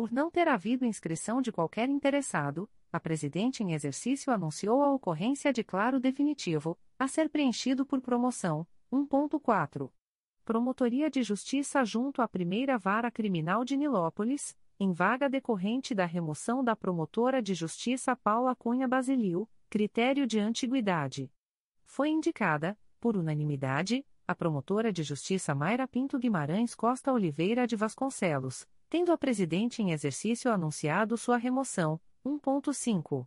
Por 0.00 0.10
não 0.10 0.30
ter 0.30 0.48
havido 0.48 0.86
inscrição 0.86 1.42
de 1.42 1.52
qualquer 1.52 1.86
interessado, 1.90 2.66
a 2.90 2.98
presidente 2.98 3.62
em 3.62 3.74
exercício 3.74 4.32
anunciou 4.32 4.82
a 4.82 4.90
ocorrência 4.90 5.52
de 5.52 5.62
claro 5.62 6.00
definitivo, 6.00 6.78
a 6.98 7.06
ser 7.06 7.28
preenchido 7.28 7.84
por 7.84 8.00
promoção, 8.00 8.66
1.4. 8.90 9.90
Promotoria 10.42 11.10
de 11.10 11.22
Justiça 11.22 11.84
junto 11.84 12.22
à 12.22 12.26
Primeira 12.26 12.78
Vara 12.78 13.10
Criminal 13.10 13.62
de 13.62 13.76
Nilópolis, 13.76 14.56
em 14.78 14.90
vaga 14.90 15.28
decorrente 15.28 15.94
da 15.94 16.06
remoção 16.06 16.64
da 16.64 16.74
promotora 16.74 17.42
de 17.42 17.52
justiça 17.52 18.16
Paula 18.16 18.56
Cunha 18.56 18.88
Basilio, 18.88 19.46
critério 19.68 20.26
de 20.26 20.40
antiguidade. 20.40 21.30
Foi 21.84 22.08
indicada, 22.08 22.74
por 22.98 23.18
unanimidade, 23.18 24.02
a 24.26 24.34
promotora 24.34 24.90
de 24.90 25.02
justiça 25.02 25.54
Mayra 25.54 25.86
Pinto 25.86 26.18
Guimarães 26.18 26.74
Costa 26.74 27.12
Oliveira 27.12 27.66
de 27.66 27.76
Vasconcelos, 27.76 28.66
tendo 28.90 29.12
a 29.12 29.16
presidente 29.16 29.80
em 29.80 29.92
exercício 29.92 30.50
anunciado 30.50 31.16
sua 31.16 31.36
remoção, 31.36 32.00
1.5. 32.26 33.24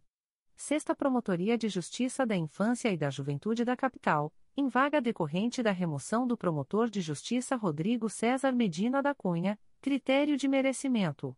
Sexta 0.58 0.94
Promotoria 0.94 1.58
de 1.58 1.70
Justiça 1.70 2.26
da 2.26 2.36
Infância 2.36 2.92
e 2.92 2.98
da 2.98 3.10
Juventude 3.10 3.64
da 3.64 3.76
Capital, 3.76 4.32
em 4.58 4.68
vaga 4.68 5.00
decorrente 5.00 5.64
da 5.64 5.72
remoção 5.72 6.28
do 6.28 6.38
promotor 6.38 6.90
de 6.90 7.00
justiça 7.00 7.56
Rodrigo 7.56 8.10
César 8.10 8.52
Medina 8.52 9.02
da 9.02 9.16
Cunha, 9.16 9.58
critério 9.82 10.36
de 10.36 10.50
merecimento. 10.50 11.36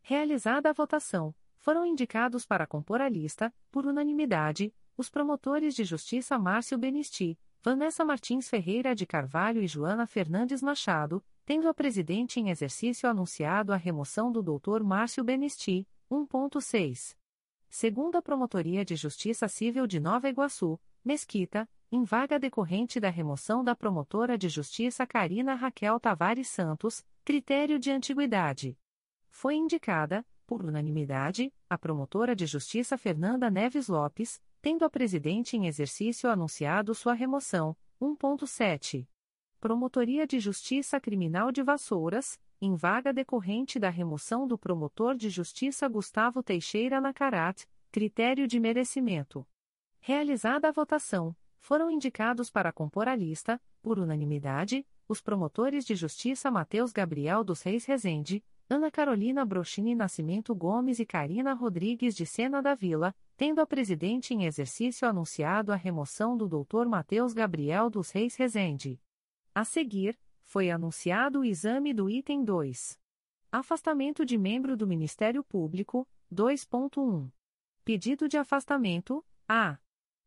Realizada 0.00 0.70
a 0.70 0.72
votação, 0.72 1.34
foram 1.58 1.84
indicados 1.84 2.46
para 2.46 2.66
compor 2.66 3.02
a 3.02 3.08
lista, 3.10 3.54
por 3.70 3.84
unanimidade, 3.84 4.74
os 4.96 5.10
promotores 5.10 5.74
de 5.74 5.84
justiça 5.84 6.38
Márcio 6.38 6.78
Benisti, 6.78 7.38
Vanessa 7.62 8.06
Martins 8.06 8.48
Ferreira 8.48 8.94
de 8.94 9.04
Carvalho 9.04 9.62
e 9.62 9.68
Joana 9.68 10.06
Fernandes 10.06 10.62
Machado, 10.62 11.22
tendo 11.46 11.66
a 11.68 11.72
presidente 11.72 12.38
em 12.38 12.50
exercício 12.50 13.08
anunciado 13.08 13.72
a 13.72 13.76
remoção 13.76 14.30
do 14.30 14.42
Dr. 14.42 14.82
Márcio 14.82 15.24
Benisti, 15.24 15.88
1.6. 16.10 17.16
Segunda 17.70 18.20
Promotoria 18.20 18.84
de 18.84 18.96
Justiça 18.96 19.48
Civil 19.48 19.86
de 19.86 19.98
Nova 19.98 20.28
Iguaçu, 20.28 20.78
Mesquita, 21.02 21.66
em 21.90 22.04
vaga 22.04 22.38
decorrente 22.38 23.00
da 23.00 23.08
remoção 23.08 23.64
da 23.64 23.74
promotora 23.74 24.36
de 24.36 24.50
justiça 24.50 25.06
Karina 25.06 25.54
Raquel 25.54 25.98
Tavares 25.98 26.48
Santos, 26.48 27.02
critério 27.24 27.78
de 27.78 27.90
antiguidade 27.90 28.76
foi 29.36 29.54
indicada, 29.54 30.24
por 30.46 30.64
unanimidade, 30.64 31.52
a 31.68 31.76
promotora 31.76 32.34
de 32.34 32.46
justiça 32.46 32.96
Fernanda 32.96 33.50
Neves 33.50 33.86
Lopes, 33.86 34.40
tendo 34.62 34.82
a 34.82 34.88
presidente 34.88 35.58
em 35.58 35.66
exercício 35.66 36.30
anunciado 36.30 36.94
sua 36.94 37.12
remoção. 37.12 37.76
1.7. 38.00 39.06
Promotoria 39.66 40.28
de 40.28 40.38
Justiça 40.38 41.00
Criminal 41.00 41.50
de 41.50 41.60
Vassouras, 41.60 42.38
em 42.60 42.76
vaga 42.76 43.12
decorrente 43.12 43.80
da 43.80 43.90
remoção 43.90 44.46
do 44.46 44.56
promotor 44.56 45.16
de 45.16 45.28
justiça 45.28 45.88
Gustavo 45.88 46.40
Teixeira 46.40 47.00
Nacarat, 47.00 47.66
critério 47.90 48.46
de 48.46 48.60
merecimento. 48.60 49.44
Realizada 49.98 50.68
a 50.68 50.70
votação, 50.70 51.34
foram 51.58 51.90
indicados 51.90 52.48
para 52.48 52.70
compor 52.70 53.08
a 53.08 53.16
lista, 53.16 53.60
por 53.82 53.98
unanimidade, 53.98 54.86
os 55.08 55.20
promotores 55.20 55.84
de 55.84 55.96
justiça 55.96 56.48
Mateus 56.48 56.92
Gabriel 56.92 57.42
dos 57.42 57.60
Reis 57.62 57.84
Rezende, 57.86 58.44
Ana 58.70 58.88
Carolina 58.88 59.44
Brochini 59.44 59.96
Nascimento 59.96 60.54
Gomes 60.54 61.00
e 61.00 61.04
Karina 61.04 61.54
Rodrigues 61.54 62.14
de 62.14 62.24
Sena 62.24 62.62
da 62.62 62.76
Vila, 62.76 63.12
tendo 63.36 63.60
a 63.60 63.66
presidente 63.66 64.32
em 64.32 64.44
exercício 64.44 65.08
anunciado 65.08 65.72
a 65.72 65.76
remoção 65.76 66.36
do 66.36 66.46
Dr. 66.46 66.86
Mateus 66.86 67.32
Gabriel 67.32 67.90
dos 67.90 68.12
Reis 68.12 68.36
Rezende. 68.36 69.00
A 69.56 69.64
seguir, 69.64 70.20
foi 70.42 70.70
anunciado 70.70 71.40
o 71.40 71.44
exame 71.44 71.94
do 71.94 72.10
item 72.10 72.44
2. 72.44 73.00
Afastamento 73.50 74.22
de 74.22 74.36
membro 74.36 74.76
do 74.76 74.86
Ministério 74.86 75.42
Público, 75.42 76.06
2.1. 76.30 77.32
Pedido 77.82 78.28
de 78.28 78.36
afastamento, 78.36 79.24
A. 79.48 79.78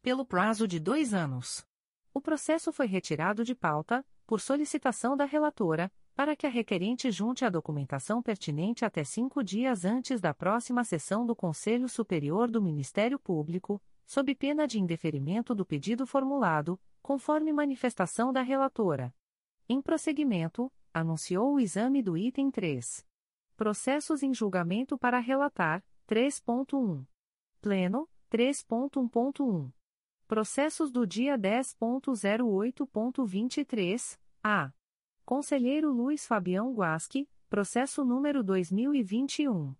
pelo 0.00 0.24
prazo 0.24 0.68
de 0.68 0.78
dois 0.78 1.12
anos. 1.12 1.66
O 2.14 2.20
processo 2.20 2.72
foi 2.72 2.86
retirado 2.86 3.42
de 3.42 3.52
pauta, 3.52 4.06
por 4.24 4.40
solicitação 4.40 5.16
da 5.16 5.24
relatora, 5.24 5.90
para 6.14 6.36
que 6.36 6.46
a 6.46 6.50
requerente 6.50 7.10
junte 7.10 7.44
a 7.44 7.50
documentação 7.50 8.22
pertinente 8.22 8.84
até 8.84 9.02
cinco 9.02 9.42
dias 9.42 9.84
antes 9.84 10.20
da 10.20 10.32
próxima 10.32 10.84
sessão 10.84 11.26
do 11.26 11.34
Conselho 11.34 11.88
Superior 11.88 12.48
do 12.48 12.62
Ministério 12.62 13.18
Público, 13.18 13.82
sob 14.06 14.32
pena 14.36 14.68
de 14.68 14.78
indeferimento 14.78 15.52
do 15.52 15.66
pedido 15.66 16.06
formulado, 16.06 16.78
conforme 17.02 17.52
manifestação 17.52 18.32
da 18.32 18.42
relatora. 18.42 19.12
Em 19.68 19.82
prosseguimento, 19.82 20.70
anunciou 20.94 21.54
o 21.54 21.60
exame 21.60 22.00
do 22.00 22.16
item 22.16 22.52
3. 22.52 23.04
Processos 23.56 24.22
em 24.22 24.32
julgamento 24.32 24.96
para 24.96 25.18
relatar, 25.18 25.82
3.1. 26.08 27.04
Pleno, 27.60 28.08
3.1.1. 28.30 29.72
Processos 30.28 30.92
do 30.92 31.04
dia 31.06 31.36
10.08.23, 31.36 34.18
a. 34.42 34.72
Conselheiro 35.24 35.92
Luiz 35.92 36.26
Fabião 36.26 36.72
Guasque, 36.72 37.28
processo 37.48 38.04
número 38.04 38.44
2021. 38.44 39.74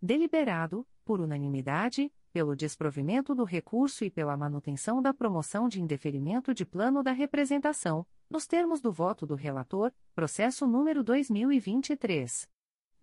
Deliberado, 0.00 0.86
por 1.04 1.20
unanimidade, 1.20 2.10
pelo 2.32 2.56
desprovimento 2.56 3.34
do 3.34 3.44
recurso 3.44 4.04
e 4.04 4.10
pela 4.10 4.36
manutenção 4.36 5.02
da 5.02 5.12
promoção 5.12 5.68
de 5.68 5.82
indeferimento 5.82 6.54
de 6.54 6.64
plano 6.64 7.02
da 7.02 7.10
representação, 7.12 8.06
nos 8.28 8.46
termos 8.46 8.80
do 8.80 8.90
voto 8.90 9.26
do 9.26 9.34
relator, 9.34 9.92
processo 10.14 10.66
número 10.66 11.04
2023 11.04 12.48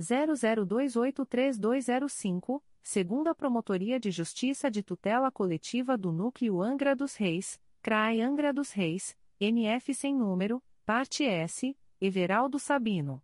00283205, 0.00 2.62
segunda 2.80 3.34
Promotoria 3.34 3.98
de 3.98 4.12
Justiça 4.12 4.70
de 4.70 4.84
Tutela 4.84 5.32
Coletiva 5.32 5.98
do 5.98 6.12
Núcleo 6.12 6.62
Angra 6.62 6.94
dos 6.94 7.16
Reis, 7.16 7.58
CRAI 7.82 8.20
Angra 8.20 8.52
dos 8.52 8.70
Reis, 8.70 9.16
NF 9.40 9.92
sem 9.92 10.14
número, 10.14 10.62
parte 10.86 11.24
S, 11.24 11.76
Everaldo 12.00 12.60
Sabino. 12.60 13.20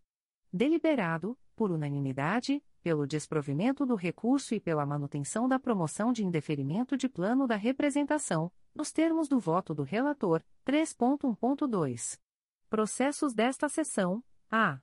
Deliberado, 0.53 1.39
por 1.55 1.71
unanimidade, 1.71 2.63
pelo 2.83 3.07
desprovimento 3.07 3.85
do 3.85 3.95
recurso 3.95 4.55
e 4.55 4.61
pela 4.61 4.87
manutenção 4.87 5.47
da 5.47 5.59
promoção 5.59 6.11
de 6.11 6.25
indeferimento 6.25 6.97
de 6.97 7.07
plano 7.09 7.47
da 7.47 7.57
representação, 7.57 8.51
nos 8.75 8.91
termos 8.91 9.29
do 9.29 9.39
voto 9.39 9.75
do 9.75 9.83
relator, 9.83 10.43
3.1.2. 10.65 12.19
Processos 12.71 13.35
desta 13.35 13.69
sessão: 13.69 14.25
A. 14.51 14.81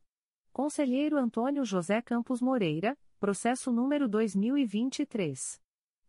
Conselheiro 0.54 1.18
Antônio 1.18 1.66
José 1.66 2.00
Campos 2.02 2.40
Moreira, 2.42 2.96
processo 3.20 3.72
número 3.72 4.08
2023 4.08 5.60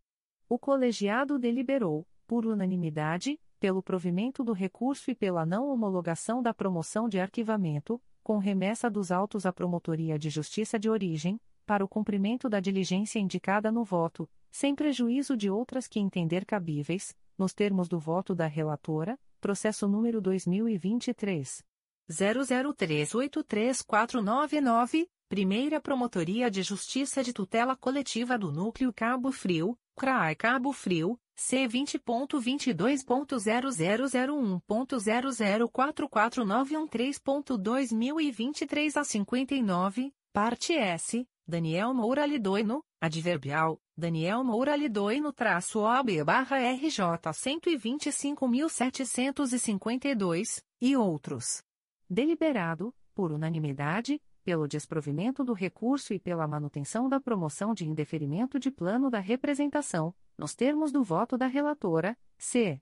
O 0.49 0.59
colegiado 0.59 1.39
deliberou, 1.39 2.07
por 2.27 2.45
unanimidade, 2.45 3.41
pelo 3.59 3.83
provimento 3.83 4.45
do 4.45 4.53
recurso 4.53 5.11
e 5.11 5.15
pela 5.15 5.47
não 5.47 5.69
homologação 5.69 6.43
da 6.43 6.53
promoção 6.53 7.09
de 7.09 7.19
arquivamento, 7.19 7.99
com 8.23 8.37
remessa 8.37 8.91
dos 8.91 9.11
autos 9.11 9.47
à 9.47 9.53
Promotoria 9.53 10.19
de 10.19 10.29
Justiça 10.29 10.79
de 10.79 10.91
Origem, 10.91 11.41
para 11.65 11.83
o 11.83 11.89
cumprimento 11.89 12.51
da 12.51 12.61
diligência 12.61 13.19
indicada 13.19 13.73
no 13.73 13.83
voto, 13.83 14.29
sem 14.51 14.75
prejuízo 14.75 15.35
de 15.35 15.49
outras 15.49 15.89
que 15.89 15.99
entender 15.99 16.45
cabíveis, 16.45 17.17
nos 17.39 17.55
termos 17.55 17.89
do 17.89 17.99
voto 17.99 18.35
da 18.35 18.47
relatora, 18.47 19.19
processo 19.41 19.89
número 19.89 20.21
2023 20.21 21.65
00383499, 22.11 25.09
Primeira 25.29 25.81
Promotoria 25.81 26.51
de 26.51 26.63
Justiça 26.63 27.23
de 27.25 27.33
Tutela 27.33 27.75
Coletiva 27.75 28.39
do 28.39 28.53
Núcleo 28.53 28.93
Cabo 28.93 29.33
Frio, 29.33 29.77
CRAI 29.97 30.37
Cabo 30.37 30.71
Frio, 30.73 31.19
C 31.35 31.67
vinte 31.67 31.99
ponto 31.99 32.39
vinte 32.39 32.73
dois 32.75 33.03
ponto 33.03 33.39
zero 33.39 33.71
zero 33.71 34.07
zero 34.07 34.37
um 34.37 34.61
ponto 34.61 34.99
zero 34.99 35.33
zero 35.33 35.69
quatro 35.69 36.09
quatro 36.09 36.45
nove 36.45 36.77
um 36.77 36.87
três 36.87 37.19
ponto 37.19 37.57
dois 37.57 37.91
mil 37.91 38.21
e 38.21 38.31
vinte 38.31 38.67
três 38.67 38.97
a 38.97 39.03
cinquenta 39.03 39.55
e 39.55 39.63
nove 39.63 40.13
parte 40.33 40.75
S 40.75 41.27
Daniel 41.49 41.93
Moura 41.93 42.25
Lidoino 42.27 42.85
adverbial 43.01 43.81
Daniel 43.97 44.45
Moura 44.45 44.77
Lidoino 44.77 45.33
traço 45.33 45.81
OB 45.81 46.23
barra 46.23 46.59
RJ 46.59 47.33
cento 47.33 47.69
e 47.69 47.77
vinte 47.77 48.07
e 48.11 48.13
cinco 48.13 48.47
mil 48.47 48.69
setecentos 48.69 49.53
e 49.53 49.59
cinquenta 49.59 50.07
e 50.07 50.15
dois 50.15 50.63
e 50.81 50.97
outros. 50.97 51.63
Deliberado 52.09 52.95
por 53.13 53.33
unanimidade 53.33 54.21
pelo 54.45 54.69
desprovimento 54.69 55.43
do 55.43 55.55
recurso 55.55 56.13
e 56.13 56.19
pela 56.19 56.47
manutenção 56.47 57.09
da 57.09 57.19
promoção 57.19 57.73
de 57.73 57.89
indeferimento 57.89 58.59
de 58.59 58.71
plano 58.71 59.09
da 59.11 59.19
representação, 59.19 60.15
nos 60.37 60.55
termos 60.55 60.93
do 60.93 61.03
voto 61.03 61.39
da 61.39 61.47
relatora, 61.47 62.15
C. 62.37 62.79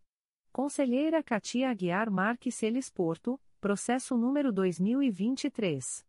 Conselheira 0.52 1.22
Katia 1.22 1.70
Aguiar 1.70 2.10
Marques 2.10 2.56
Celes 2.56 2.90
Porto, 2.90 3.40
processo 3.60 4.16
número 4.16 4.52
2023. 4.52 6.04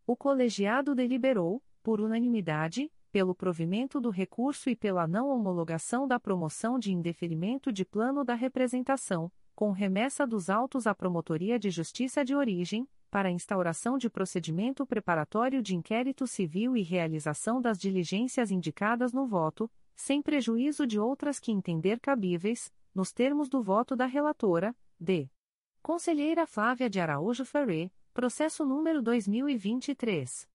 O 0.06 0.16
colegiado 0.16 0.94
deliberou, 0.94 1.64
por 1.82 2.00
unanimidade, 2.00 2.92
pelo 3.18 3.34
provimento 3.34 4.00
do 4.00 4.12
recurso 4.12 4.70
e 4.70 4.76
pela 4.76 5.08
não 5.08 5.30
homologação 5.30 6.08
da 6.08 6.20
promoção 6.20 6.78
de 6.78 6.94
indeferimento 6.94 7.74
de 7.74 7.84
plano 7.84 8.24
da 8.24 8.36
representação, 8.36 9.32
com 9.56 9.72
remessa 9.72 10.28
dos 10.28 10.52
autos 10.52 10.86
à 10.86 10.94
Promotoria 10.94 11.58
de 11.58 11.72
Justiça 11.72 12.24
de 12.24 12.36
Origem, 12.36 12.88
para 13.10 13.32
instauração 13.32 13.98
de 13.98 14.08
procedimento 14.08 14.86
preparatório 14.86 15.64
de 15.64 15.76
inquérito 15.76 16.28
civil 16.28 16.78
e 16.78 16.84
realização 16.84 17.60
das 17.60 17.80
diligências 17.80 18.52
indicadas 18.52 19.12
no 19.12 19.26
voto, 19.26 19.68
sem 19.96 20.22
prejuízo 20.22 20.86
de 20.86 21.00
outras 21.00 21.40
que 21.40 21.52
entender 21.52 22.00
cabíveis, 22.00 22.72
nos 22.94 23.12
termos 23.12 23.50
do 23.50 23.64
voto 23.64 23.96
da 23.96 24.06
relatora, 24.06 24.76
d. 25.00 25.28
Conselheira 25.82 26.46
Flávia 26.46 26.88
de 26.88 27.00
Araújo 27.00 27.44
Ferré, 27.44 27.90
processo 28.14 28.64
número 28.64 29.02
2023 29.02 30.48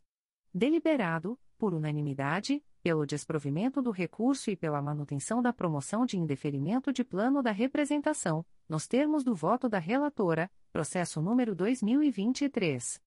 Deliberado, 0.54 1.36
por 1.58 1.74
unanimidade, 1.74 2.64
pelo 2.84 3.08
desprovimento 3.08 3.82
do 3.82 3.90
recurso 3.92 4.52
e 4.52 4.58
pela 4.58 4.82
manutenção 4.82 5.42
da 5.42 5.54
promoção 5.54 6.06
de 6.06 6.20
indeferimento 6.20 6.92
de 6.92 7.02
plano 7.04 7.42
da 7.42 7.52
representação, 7.52 8.46
nos 8.68 8.86
termos 8.88 9.24
do 9.24 9.34
voto 9.34 9.70
da 9.70 9.80
relatora, 9.80 10.52
processo 10.72 11.22
número 11.22 11.56
2023 11.56 13.02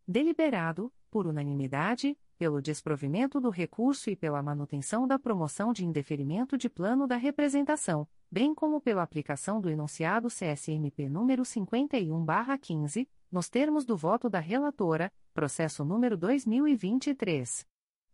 Deliberado, 0.06 0.92
por 1.10 1.26
unanimidade, 1.28 2.18
pelo 2.38 2.62
desprovimento 2.62 3.40
do 3.40 3.50
recurso 3.50 4.10
e 4.10 4.18
pela 4.18 4.44
manutenção 4.44 5.08
da 5.08 5.18
promoção 5.18 5.72
de 5.72 5.86
indeferimento 5.86 6.58
de 6.58 6.68
plano 6.68 7.08
da 7.08 7.16
representação, 7.16 8.06
bem 8.30 8.54
como 8.54 8.82
pela 8.82 9.02
aplicação 9.02 9.62
do 9.62 9.70
enunciado 9.70 10.28
CSMP 10.28 11.08
número 11.08 11.44
51/15, 11.44 13.08
nos 13.34 13.50
termos 13.50 13.84
do 13.84 13.98
voto 13.98 14.30
da 14.30 14.40
relatora, 14.40 15.12
processo 15.34 15.84
número 15.84 16.16
2023 16.16 17.66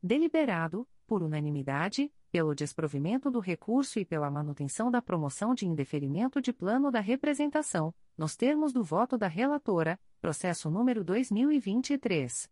Deliberado, 0.00 0.86
por 1.04 1.24
unanimidade, 1.24 2.12
pelo 2.36 2.54
desprovimento 2.54 3.30
do 3.30 3.40
recurso 3.40 3.98
e 3.98 4.04
pela 4.04 4.30
manutenção 4.30 4.90
da 4.90 5.00
promoção 5.00 5.54
de 5.54 5.66
indeferimento 5.66 6.38
de 6.38 6.52
plano 6.52 6.90
da 6.90 7.00
representação, 7.00 7.94
nos 8.14 8.36
termos 8.36 8.74
do 8.74 8.84
voto 8.84 9.16
da 9.16 9.26
relatora, 9.26 9.98
processo 10.20 10.68
número 10.68 11.02
2023 11.02 12.46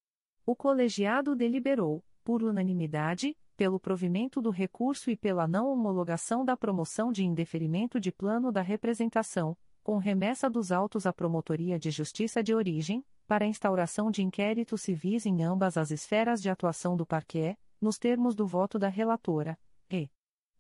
O 0.46 0.54
colegiado 0.54 1.34
deliberou, 1.34 2.04
por 2.22 2.40
unanimidade, 2.40 3.36
pelo 3.56 3.80
provimento 3.80 4.40
do 4.40 4.50
recurso 4.50 5.10
e 5.10 5.16
pela 5.16 5.48
não 5.48 5.72
homologação 5.72 6.44
da 6.44 6.56
promoção 6.56 7.10
de 7.10 7.24
indeferimento 7.24 7.98
de 7.98 8.12
plano 8.12 8.52
da 8.52 8.62
representação, 8.62 9.56
com 9.82 9.98
remessa 9.98 10.48
dos 10.48 10.70
autos 10.70 11.04
à 11.04 11.12
Promotoria 11.12 11.80
de 11.80 11.90
Justiça 11.90 12.44
de 12.44 12.54
Origem, 12.54 13.04
para 13.26 13.44
instauração 13.44 14.08
de 14.08 14.22
inquéritos 14.22 14.82
civis 14.82 15.26
em 15.26 15.42
ambas 15.42 15.76
as 15.76 15.90
esferas 15.90 16.40
de 16.40 16.48
atuação 16.48 16.96
do 16.96 17.04
parquet, 17.04 17.58
nos 17.80 17.98
termos 17.98 18.36
do 18.36 18.46
voto 18.46 18.78
da 18.78 18.88
relatora. 18.88 19.58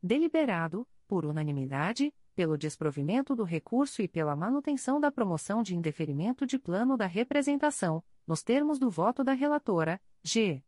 Deliberado, 0.04 0.86
por 1.08 1.26
unanimidade, 1.26 2.14
pelo 2.42 2.58
desprovimento 2.58 3.36
do 3.36 3.44
recurso 3.44 4.02
e 4.02 4.08
pela 4.08 4.36
manutenção 4.36 5.00
da 5.00 5.12
promoção 5.12 5.62
de 5.62 5.76
indeferimento 5.76 6.44
de 6.44 6.58
plano 6.58 6.98
da 6.98 7.06
representação, 7.06 8.04
nos 8.26 8.42
termos 8.42 8.80
do 8.80 8.90
voto 8.90 9.24
da 9.24 9.34
relatora, 9.34 10.02
G. 10.24 10.64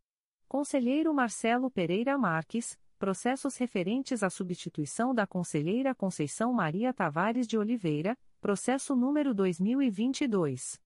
Conselheiro 0.46 1.12
Marcelo 1.12 1.68
Pereira 1.68 2.16
Marques, 2.16 2.78
processos 2.96 3.56
referentes 3.56 4.22
à 4.22 4.30
substituição 4.30 5.12
da 5.12 5.26
conselheira 5.26 5.92
Conceição 5.96 6.52
Maria 6.52 6.94
Tavares 6.94 7.44
de 7.44 7.58
Oliveira, 7.58 8.16
processo 8.40 8.94
número 8.94 9.34
2022 9.34 10.80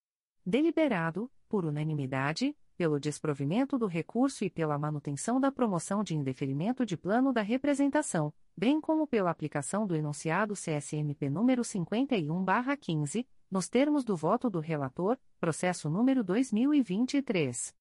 Deliberado, 0.45 1.29
por 1.49 1.65
unanimidade, 1.65 2.55
pelo 2.77 2.97
desprovimento 2.99 3.77
do 3.77 3.87
recurso 3.87 4.45
e 4.45 4.49
pela 4.49 4.77
manutenção 4.77 5.39
da 5.39 5.51
promoção 5.51 6.03
de 6.03 6.15
indeferimento 6.15 6.85
de 6.85 6.97
plano 6.97 7.33
da 7.33 7.41
representação, 7.41 8.33
bem 8.55 8.79
como 8.81 9.05
pela 9.05 9.29
aplicação 9.29 9.85
do 9.85 9.95
enunciado 9.95 10.53
CSMP 10.53 11.29
número 11.29 11.61
51/15, 11.61 13.27
nos 13.53 13.69
termos 13.69 14.03
do 14.03 14.15
voto 14.15 14.49
do 14.49 14.59
relator, 14.59 15.15
processo 15.39 15.87
número 15.87 16.23
2023 16.23 17.71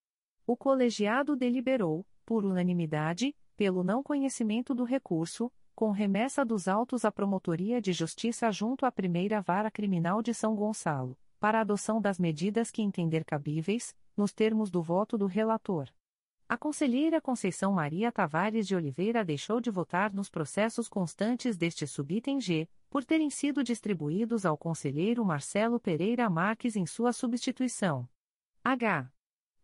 O 0.46 0.56
colegiado 0.56 1.36
deliberou, 1.36 2.06
por 2.24 2.42
unanimidade, 2.42 3.36
pelo 3.54 3.84
não 3.84 4.02
conhecimento 4.02 4.74
do 4.74 4.84
recurso, 4.84 5.52
com 5.74 5.90
remessa 5.90 6.44
dos 6.44 6.68
autos 6.68 7.04
à 7.04 7.10
Promotoria 7.10 7.80
de 7.80 7.92
Justiça 7.92 8.50
junto 8.52 8.86
à 8.86 8.92
Primeira 8.92 9.40
Vara 9.40 9.70
Criminal 9.70 10.22
de 10.22 10.32
São 10.32 10.54
Gonçalo, 10.54 11.18
para 11.40 11.60
adoção 11.60 12.00
das 12.00 12.18
medidas 12.18 12.70
que 12.70 12.80
entender 12.80 13.24
cabíveis, 13.24 13.94
nos 14.16 14.32
termos 14.32 14.70
do 14.70 14.80
voto 14.80 15.18
do 15.18 15.26
relator. 15.26 15.88
A 16.48 16.56
conselheira 16.56 17.20
Conceição 17.20 17.72
Maria 17.72 18.12
Tavares 18.12 18.68
de 18.68 18.76
Oliveira 18.76 19.24
deixou 19.24 19.60
de 19.60 19.70
votar 19.70 20.12
nos 20.12 20.30
processos 20.30 20.88
constantes 20.88 21.56
deste 21.56 21.86
subitem 21.86 22.40
G, 22.40 22.68
por 22.88 23.04
terem 23.04 23.28
sido 23.28 23.64
distribuídos 23.64 24.46
ao 24.46 24.56
conselheiro 24.56 25.24
Marcelo 25.24 25.80
Pereira 25.80 26.30
Marques 26.30 26.76
em 26.76 26.86
sua 26.86 27.12
substituição. 27.12 28.08
H. 28.62 29.10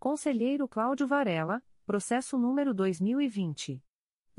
Conselheiro 0.01 0.67
Cláudio 0.67 1.07
Varela, 1.07 1.63
processo 1.87 2.37
número 2.37 2.75
2020 2.75 3.81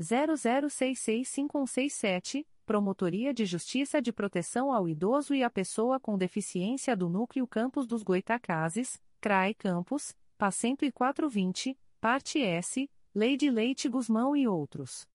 00665167, 0.00 2.46
Promotoria 2.64 3.34
de 3.34 3.44
Justiça 3.44 4.00
de 4.00 4.12
Proteção 4.12 4.72
ao 4.72 4.88
Idoso 4.88 5.34
e 5.34 5.42
à 5.42 5.50
Pessoa 5.50 5.98
com 5.98 6.16
Deficiência 6.16 6.96
do 6.96 7.08
Núcleo 7.08 7.44
Campos 7.46 7.86
dos 7.86 8.02
Goitacazes, 8.02 9.00
CRAE 9.20 9.54
Campos, 9.54 10.14
PA 10.38 10.50
10420, 10.50 11.78
Parte 12.00 12.40
S, 12.40 12.88
Lei 13.14 13.36
de 13.36 13.50
Leite 13.50 13.88
Guzmão 13.88 14.36
e 14.36 14.48
outros. 14.48 15.06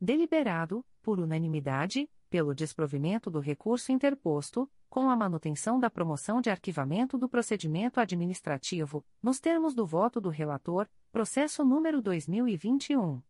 Deliberado, 0.00 0.84
por 1.02 1.20
unanimidade, 1.20 2.08
pelo 2.30 2.54
desprovimento 2.54 3.30
do 3.30 3.40
recurso 3.40 3.92
interposto, 3.92 4.66
com 4.88 5.10
a 5.10 5.16
manutenção 5.16 5.78
da 5.78 5.90
promoção 5.90 6.40
de 6.40 6.48
arquivamento 6.50 7.18
do 7.18 7.28
procedimento 7.28 8.00
administrativo, 8.00 9.04
nos 9.22 9.38
termos 9.38 9.74
do 9.74 9.84
voto 9.84 10.18
do 10.20 10.30
relator, 10.30 10.88
processo 11.12 11.64
número 11.64 12.00
2021 12.00 13.20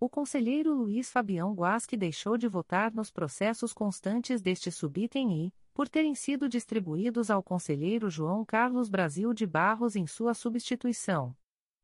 O 0.00 0.08
conselheiro 0.08 0.72
Luiz 0.72 1.10
Fabião 1.10 1.52
Guasque 1.52 1.96
deixou 1.96 2.38
de 2.38 2.46
votar 2.46 2.94
nos 2.94 3.10
processos 3.10 3.72
constantes 3.72 4.40
deste 4.40 4.70
subitem 4.70 5.46
I, 5.46 5.54
por 5.74 5.88
terem 5.88 6.14
sido 6.14 6.48
distribuídos 6.48 7.30
ao 7.30 7.42
conselheiro 7.42 8.08
João 8.08 8.44
Carlos 8.44 8.88
Brasil 8.88 9.34
de 9.34 9.44
Barros 9.44 9.96
em 9.96 10.06
sua 10.06 10.34
substituição. 10.34 11.36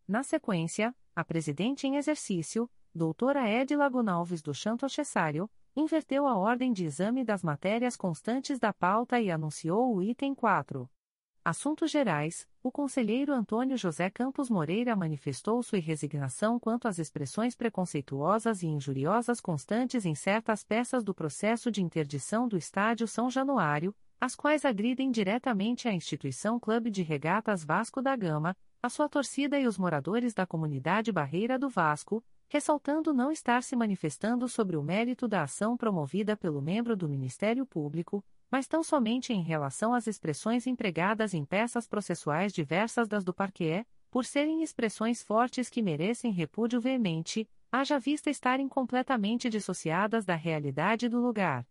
Na 0.06 0.22
sequência, 0.22 0.94
a 1.14 1.24
presidente 1.24 1.88
em 1.88 1.96
exercício, 1.96 2.70
doutora 2.94 3.50
Edila 3.50 3.88
Gonalves 3.88 4.40
do 4.40 4.54
Chanto 4.54 4.88
Cessário, 4.88 5.50
inverteu 5.74 6.28
a 6.28 6.36
ordem 6.36 6.72
de 6.72 6.84
exame 6.84 7.24
das 7.24 7.42
matérias 7.42 7.96
constantes 7.96 8.60
da 8.60 8.72
pauta 8.72 9.20
e 9.20 9.28
anunciou 9.28 9.92
o 9.92 10.00
item 10.00 10.36
4. 10.36 10.88
Assuntos 11.46 11.90
Gerais, 11.90 12.48
o 12.62 12.72
conselheiro 12.72 13.30
Antônio 13.30 13.76
José 13.76 14.08
Campos 14.08 14.48
Moreira 14.48 14.96
manifestou 14.96 15.62
sua 15.62 15.78
resignação 15.78 16.58
quanto 16.58 16.88
às 16.88 16.98
expressões 16.98 17.54
preconceituosas 17.54 18.62
e 18.62 18.66
injuriosas 18.66 19.42
constantes 19.42 20.06
em 20.06 20.14
certas 20.14 20.64
peças 20.64 21.04
do 21.04 21.14
processo 21.14 21.70
de 21.70 21.82
interdição 21.82 22.48
do 22.48 22.56
Estádio 22.56 23.06
São 23.06 23.28
Januário, 23.28 23.94
as 24.18 24.34
quais 24.34 24.64
agridem 24.64 25.10
diretamente 25.10 25.86
a 25.86 25.92
instituição 25.92 26.58
Clube 26.58 26.90
de 26.90 27.02
Regatas 27.02 27.62
Vasco 27.62 28.00
da 28.00 28.16
Gama, 28.16 28.56
a 28.82 28.88
sua 28.88 29.06
torcida 29.06 29.60
e 29.60 29.66
os 29.66 29.76
moradores 29.76 30.32
da 30.32 30.46
comunidade 30.46 31.12
Barreira 31.12 31.58
do 31.58 31.68
Vasco, 31.68 32.24
ressaltando 32.48 33.12
não 33.12 33.30
estar 33.30 33.62
se 33.62 33.76
manifestando 33.76 34.48
sobre 34.48 34.78
o 34.78 34.82
mérito 34.82 35.28
da 35.28 35.42
ação 35.42 35.76
promovida 35.76 36.38
pelo 36.38 36.62
membro 36.62 36.96
do 36.96 37.06
Ministério 37.06 37.66
Público, 37.66 38.24
mas 38.54 38.68
tão 38.68 38.84
somente 38.84 39.32
em 39.32 39.42
relação 39.42 39.92
às 39.92 40.06
expressões 40.06 40.64
empregadas 40.64 41.34
em 41.34 41.44
peças 41.44 41.88
processuais 41.88 42.52
diversas 42.52 43.08
das 43.08 43.24
do 43.24 43.34
parquet, 43.34 43.84
por 44.08 44.24
serem 44.24 44.62
expressões 44.62 45.24
fortes 45.24 45.68
que 45.68 45.82
merecem 45.82 46.30
repúdio 46.30 46.80
veemente, 46.80 47.50
haja 47.72 47.98
vista 47.98 48.30
estarem 48.30 48.68
completamente 48.68 49.50
dissociadas 49.50 50.24
da 50.24 50.36
realidade 50.36 51.08
do 51.08 51.18
lugar. 51.18 51.66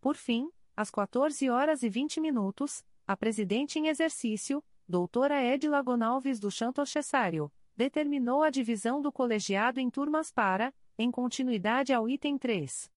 Por 0.00 0.16
fim, 0.16 0.50
às 0.76 0.90
14 0.90 1.48
horas 1.48 1.84
e 1.84 1.88
20 1.88 2.20
minutos, 2.20 2.84
a 3.06 3.16
presidente 3.16 3.78
em 3.78 3.86
exercício, 3.86 4.60
doutora 4.88 5.40
Edila 5.40 5.80
Gonalves 5.82 6.40
do 6.40 6.50
Chanto 6.50 6.84
Cessário, 6.84 7.48
determinou 7.76 8.42
a 8.42 8.50
divisão 8.50 9.00
do 9.00 9.12
colegiado 9.12 9.78
em 9.78 9.88
turmas 9.88 10.32
para, 10.32 10.74
em 10.98 11.12
continuidade 11.12 11.92
ao 11.92 12.08
item 12.08 12.36
3. 12.36 12.90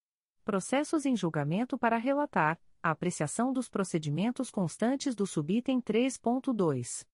Processos 0.44 1.06
em 1.06 1.16
julgamento 1.16 1.78
para 1.78 1.98
relatar, 1.98 2.60
a 2.88 2.92
apreciação 2.92 3.52
dos 3.52 3.68
procedimentos 3.68 4.50
constantes 4.50 5.14
do 5.14 5.28
subitem 5.28 5.82
3.2. 5.82 7.06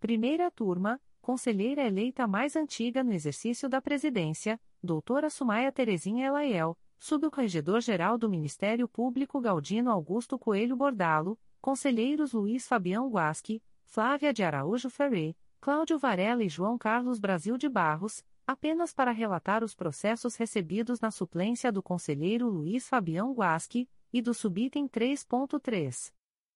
Primeira 0.00 0.50
turma, 0.50 1.00
conselheira 1.20 1.86
eleita 1.86 2.26
mais 2.26 2.56
antiga 2.56 3.04
no 3.04 3.12
exercício 3.12 3.68
da 3.68 3.80
presidência, 3.80 4.60
doutora 4.82 5.30
Sumaia 5.30 5.70
Terezinha 5.70 6.26
Elaiel, 6.26 6.76
subcorregedor-geral 6.98 8.18
do 8.18 8.28
Ministério 8.28 8.88
Público 8.88 9.40
Galdino 9.40 9.90
Augusto 9.90 10.38
Coelho 10.38 10.76
Bordalo, 10.76 11.38
conselheiros 11.60 12.32
Luiz 12.32 12.66
Fabião 12.66 13.08
Guasque, 13.08 13.62
Flávia 13.84 14.32
de 14.32 14.42
Araújo 14.42 14.90
Ferré, 14.90 15.34
Cláudio 15.60 15.98
Varela 15.98 16.42
e 16.42 16.48
João 16.48 16.76
Carlos 16.76 17.20
Brasil 17.20 17.56
de 17.56 17.68
Barros, 17.68 18.24
apenas 18.46 18.92
para 18.92 19.12
relatar 19.12 19.62
os 19.62 19.74
processos 19.74 20.34
recebidos 20.34 21.00
na 21.00 21.10
suplência 21.10 21.70
do 21.70 21.82
conselheiro 21.82 22.48
Luiz 22.48 22.88
Fabião 22.88 23.32
Guasque, 23.32 23.88
e 24.12 24.20
do 24.20 24.34
subitem 24.34 24.88
3.3. 24.88 26.12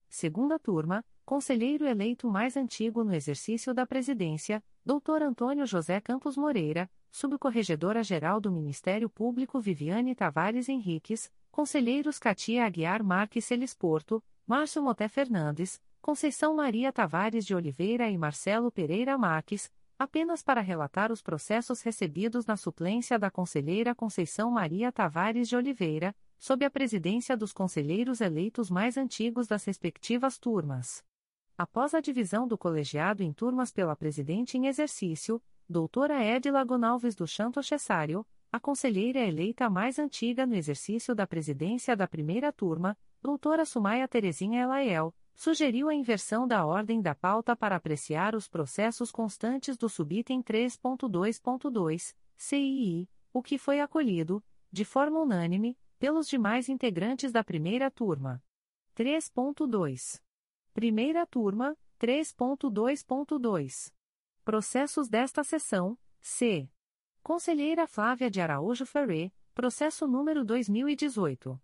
Segunda 0.09 0.59
turma, 0.59 1.05
conselheiro 1.25 1.87
eleito 1.87 2.31
mais 2.31 2.57
antigo 2.57 3.03
no 3.03 3.15
exercício 3.15 3.75
da 3.75 3.87
presidência, 3.87 4.63
Dr. 4.85 5.23
Antônio 5.23 5.67
José 5.67 6.01
Campos 6.01 6.37
Moreira, 6.37 6.91
subcorregedora-geral 7.11 8.41
do 8.41 8.53
Ministério 8.53 9.09
Público 9.09 9.61
Viviane 9.61 10.15
Tavares 10.15 10.69
Henriques, 10.69 11.31
conselheiros 11.51 12.19
Katia 12.19 12.67
Aguiar 12.67 13.03
Marques 13.03 13.45
Celis 13.45 13.75
Porto, 13.75 14.23
Márcio 14.47 14.83
Moté 14.83 15.09
Fernandes, 15.09 15.81
Conceição 16.03 16.55
Maria 16.55 16.93
Tavares 16.93 17.47
de 17.47 17.55
Oliveira 17.55 18.11
e 18.11 18.19
Marcelo 18.19 18.71
Pereira 18.71 19.17
Marques, 19.17 19.73
apenas 19.99 20.43
para 20.43 20.61
relatar 20.61 21.11
os 21.11 21.23
processos 21.23 21.81
recebidos 21.81 22.45
na 22.45 22.57
suplência 22.57 23.19
da 23.19 23.31
conselheira 23.31 23.95
Conceição 23.95 24.51
Maria 24.51 24.93
Tavares 24.93 25.49
de 25.49 25.57
Oliveira, 25.57 26.15
sob 26.39 26.65
a 26.65 26.71
presidência 26.71 27.37
dos 27.37 27.53
conselheiros 27.53 28.21
eleitos 28.21 28.71
mais 28.71 28.97
antigos 28.97 29.47
das 29.47 29.65
respectivas 29.65 30.39
turmas. 30.39 31.05
Após 31.57 31.95
a 31.95 32.01
divisão 32.01 32.49
do 32.49 32.59
colegiado 32.59 33.23
em 33.23 33.33
turmas 33.33 33.71
pela 33.71 33.95
presidente 33.95 34.59
em 34.59 34.67
exercício, 34.67 35.41
doutora 35.69 36.25
Edila 36.25 36.65
Gonalves 36.65 37.15
do 37.15 37.27
Chanto 37.27 37.63
Cessário, 37.63 38.27
a 38.51 38.61
conselheira 38.61 39.21
eleita 39.21 39.69
mais 39.71 39.99
antiga 39.99 40.47
no 40.47 40.55
exercício 40.55 41.15
da 41.15 41.27
presidência 41.27 41.97
da 41.97 42.07
primeira 42.07 42.53
turma, 42.53 42.97
doutora 43.23 43.65
Sumaia 43.65 44.07
Terezinha 44.07 44.63
Elaiel, 44.63 45.15
sugeriu 45.35 45.89
a 45.89 45.95
inversão 45.95 46.47
da 46.47 46.65
ordem 46.65 47.01
da 47.01 47.15
pauta 47.15 47.57
para 47.57 47.77
apreciar 47.77 48.35
os 48.35 48.49
processos 48.49 49.11
constantes 49.11 49.77
do 49.77 49.89
subitem 49.89 50.43
3.2.2, 50.43 52.15
CII, 52.37 53.09
o 53.33 53.43
que 53.43 53.59
foi 53.59 53.81
acolhido, 53.81 54.43
de 54.71 54.85
forma 54.85 55.21
unânime, 55.21 55.77
pelos 55.99 56.29
demais 56.29 56.69
integrantes 56.69 57.33
da 57.33 57.43
primeira 57.43 57.91
turma. 57.91 58.43
3.2. 58.97 60.21
Primeira 60.73 61.27
turma, 61.27 61.77
3.2.2. 62.01 63.93
Processos 64.45 65.09
desta 65.09 65.43
sessão, 65.43 65.99
C. 66.21 66.69
Conselheira 67.23 67.87
Flávia 67.87 68.31
de 68.31 68.41
Araújo 68.41 68.85
Ferré, 68.85 69.33
processo 69.55 70.07
número 70.07 70.45
2018. 70.45 71.59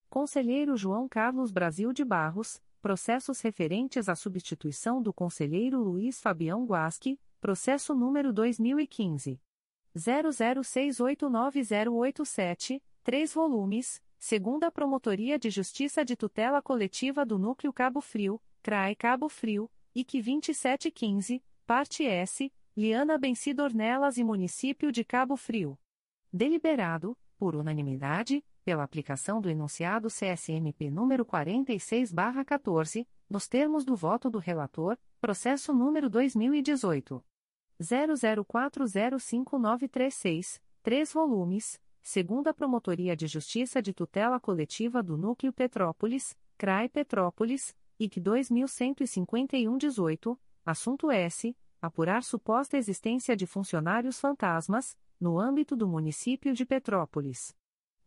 Conselheiro 0.09 0.77
João 0.77 1.09
Carlos 1.09 1.51
Brasil 1.51 1.91
de 1.91 2.05
Barros, 2.05 2.61
processos 2.81 3.41
referentes 3.41 4.07
à 4.07 4.15
substituição 4.15 5.01
do 5.01 5.13
conselheiro 5.13 5.83
Luiz 5.83 6.21
Fabião 6.21 6.63
Guasque, 6.65 7.19
processo 7.41 7.93
número 7.93 8.31
2015. 8.31 9.41
00689087, 9.97 12.81
3 13.03 13.33
volumes, 13.33 14.01
segunda 14.17 14.71
Promotoria 14.71 15.37
de 15.37 15.49
Justiça 15.49 16.05
de 16.05 16.15
Tutela 16.15 16.61
Coletiva 16.61 17.25
do 17.25 17.37
Núcleo 17.37 17.73
Cabo 17.73 17.99
Frio, 17.99 18.41
CRAE 18.63 18.95
Cabo 18.95 19.27
Frio, 19.27 19.69
IC 19.97 20.21
2715, 20.21 21.43
parte 21.65 22.05
S, 22.05 22.53
Liana 22.75 23.17
Benci 23.17 23.51
Dornelas 23.51 24.19
e 24.19 24.23
Município 24.23 24.91
de 24.91 25.03
Cabo 25.03 25.35
Frio. 25.35 25.75
Deliberado, 26.31 27.17
por 27.35 27.55
unanimidade, 27.55 28.45
pela 28.63 28.83
aplicação 28.83 29.41
do 29.41 29.49
enunciado 29.49 30.09
CSMP 30.09 30.91
número 30.91 31.25
46/14, 31.25 33.07
nos 33.27 33.47
termos 33.47 33.83
do 33.83 33.95
voto 33.95 34.29
do 34.29 34.37
relator, 34.37 34.99
processo 35.19 35.73
número 35.73 36.11
2018 36.11 37.25
00405936, 37.81 40.61
3 40.83 41.11
volumes, 41.11 41.81
segunda 42.03 42.53
Promotoria 42.53 43.15
de 43.15 43.25
Justiça 43.25 43.81
de 43.81 43.95
Tutela 43.95 44.39
Coletiva 44.39 45.01
do 45.01 45.17
Núcleo 45.17 45.51
Petrópolis, 45.51 46.37
CRAI 46.55 46.87
Petrópolis, 46.87 47.75
IC 47.99 48.21
2151-18, 48.21 50.37
assunto 50.65 51.09
S. 51.09 51.55
Apurar 51.81 52.23
suposta 52.23 52.77
existência 52.77 53.35
de 53.35 53.45
funcionários 53.45 54.19
fantasmas, 54.19 54.97
no 55.19 55.39
âmbito 55.39 55.75
do 55.75 55.87
município 55.87 56.53
de 56.53 56.65
Petrópolis. 56.65 57.55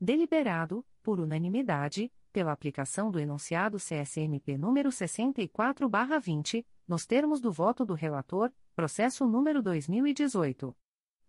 Deliberado, 0.01 0.85
por 1.03 1.21
unanimidade, 1.21 2.13
pela 2.33 2.53
aplicação 2.53 3.11
do 3.11 3.19
enunciado 3.19 3.79
CSMP 3.79 4.57
número 4.57 4.91
64/20, 4.91 6.65
nos 6.87 7.05
termos 7.07 7.41
do 7.41 7.51
voto 7.51 7.85
do 7.85 7.95
relator, 7.95 8.53
processo 8.75 9.27
número 9.27 9.61
2018 9.63 10.77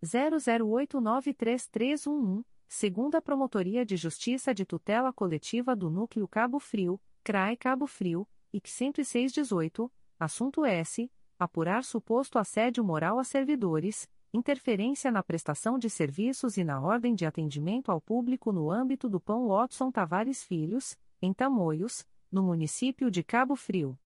00893311, 0.03 2.45
segunda 2.68 3.22
Promotoria 3.22 3.86
de 3.86 3.95
Justiça 3.97 4.53
de 4.53 4.66
Tutela 4.66 5.14
Coletiva 5.14 5.76
do 5.76 5.89
Núcleo 5.89 6.28
Cabo 6.28 6.59
Frio, 6.59 7.01
CRAE 7.24 7.57
Cabo 7.57 7.86
Frio, 7.86 8.28
IC 8.54 8.68
10618, 8.68 9.91
assunto 10.20 10.66
S. 10.66 11.10
Apurar 11.39 11.84
suposto 11.84 12.38
assédio 12.38 12.84
moral 12.84 13.18
a 13.18 13.24
servidores, 13.24 14.08
interferência 14.34 15.12
na 15.12 15.24
prestação 15.24 15.80
de 15.80 15.89
serviços 15.89 16.58
e 16.58 16.64
na 16.64 16.80
ordem 16.80 17.16
de 17.16 17.26
atendimento 17.26 17.91
ao 17.91 17.99
público 17.99 18.52
no 18.52 18.70
âmbito 18.70 19.10
do 19.10 19.20
Pão 19.20 19.47
Watson 19.47 19.89
Tavares 19.89 20.43
Filhos, 20.43 20.97
em 21.22 21.34
Tamoios, 21.34 22.06
no 22.32 22.43
município 22.43 23.10
de 23.10 23.24
Cabo 23.24 23.56
Frio. 23.56 23.97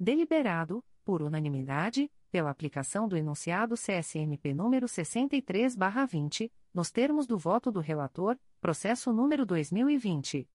Deliberado, 0.00 0.82
por 1.04 1.20
unanimidade, 1.20 2.10
pela 2.30 2.50
aplicação 2.50 3.08
do 3.08 3.16
enunciado 3.16 3.74
CSMP 3.74 4.54
número 4.54 4.86
63/20, 4.86 6.50
nos 6.72 6.90
termos 6.90 7.26
do 7.26 7.36
voto 7.36 7.70
do 7.70 7.80
relator, 7.80 8.38
processo 8.60 9.12
número 9.12 9.44
2020 9.44 10.48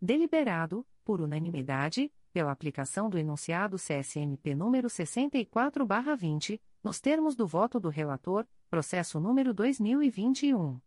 Deliberado, 0.00 0.86
por 1.04 1.20
unanimidade, 1.20 2.10
pela 2.32 2.50
aplicação 2.50 3.10
do 3.10 3.18
enunciado 3.18 3.76
CSMP 3.76 4.54
número 4.54 4.88
64/20, 4.88 6.58
nos 6.82 7.00
termos 7.00 7.36
do 7.36 7.46
voto 7.46 7.78
do 7.78 7.90
relator, 7.90 8.46
processo 8.70 9.20
número 9.20 9.52
2021 9.52 10.80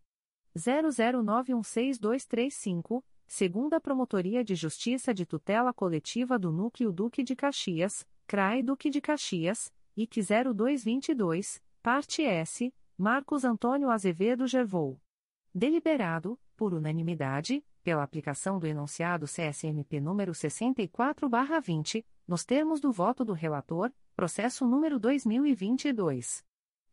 00916235, 0.56 3.04
segunda 3.26 3.80
Promotoria 3.80 4.44
de 4.44 4.54
Justiça 4.54 5.12
de 5.12 5.26
Tutela 5.26 5.72
Coletiva 5.72 6.38
do 6.38 6.52
Núcleo 6.52 6.92
Duque 6.92 7.24
de 7.24 7.34
Caxias, 7.34 8.06
CRAE 8.26 8.62
Duque 8.62 8.90
de 8.90 9.00
Caxias, 9.00 9.72
IC 9.96 10.20
0222, 10.54 11.60
parte 11.82 12.22
S, 12.22 12.72
Marcos 12.96 13.44
Antônio 13.44 13.90
Azevedo 13.90 14.46
Gervou. 14.46 15.00
Deliberado, 15.52 16.38
por 16.56 16.72
unanimidade, 16.72 17.64
pela 17.82 18.02
aplicação 18.02 18.58
do 18.58 18.66
enunciado 18.66 19.26
CSMP 19.26 20.00
número 20.00 20.32
64/20, 20.32 22.02
nos 22.26 22.44
termos 22.44 22.80
do 22.80 22.90
voto 22.90 23.24
do 23.24 23.32
relator, 23.32 23.92
processo 24.16 24.66
número 24.66 24.98
2022 24.98 26.44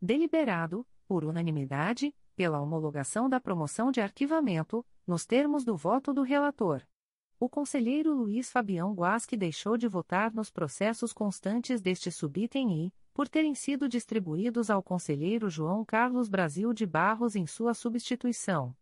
Deliberado, 0.02 0.88
por 1.08 1.26
unanimidade, 1.26 2.16
pela 2.36 2.62
homologação 2.62 3.28
da 3.30 3.40
promoção 3.40 3.92
de 3.92 4.00
arquivamento, 4.00 4.86
nos 5.06 5.26
termos 5.26 5.66
do 5.66 5.76
voto 5.76 6.14
do 6.14 6.22
relator. 6.22 6.82
O 7.38 7.50
conselheiro 7.50 8.14
Luiz 8.14 8.52
Fabião 8.52 8.94
Guasque 8.94 9.36
deixou 9.36 9.78
de 9.78 9.88
votar 9.88 10.34
nos 10.34 10.50
processos 10.50 11.12
constantes 11.12 11.82
deste 11.82 12.12
subitem 12.12 12.86
e, 12.86 12.94
por 13.14 13.28
terem 13.28 13.54
sido 13.54 13.90
distribuídos 13.90 14.70
ao 14.70 14.82
conselheiro 14.82 15.50
João 15.50 15.84
Carlos 15.84 16.30
Brasil 16.30 16.74
de 16.74 16.86
Barros 16.86 17.36
em 17.36 17.46
sua 17.46 17.74
substituição. 17.74 18.74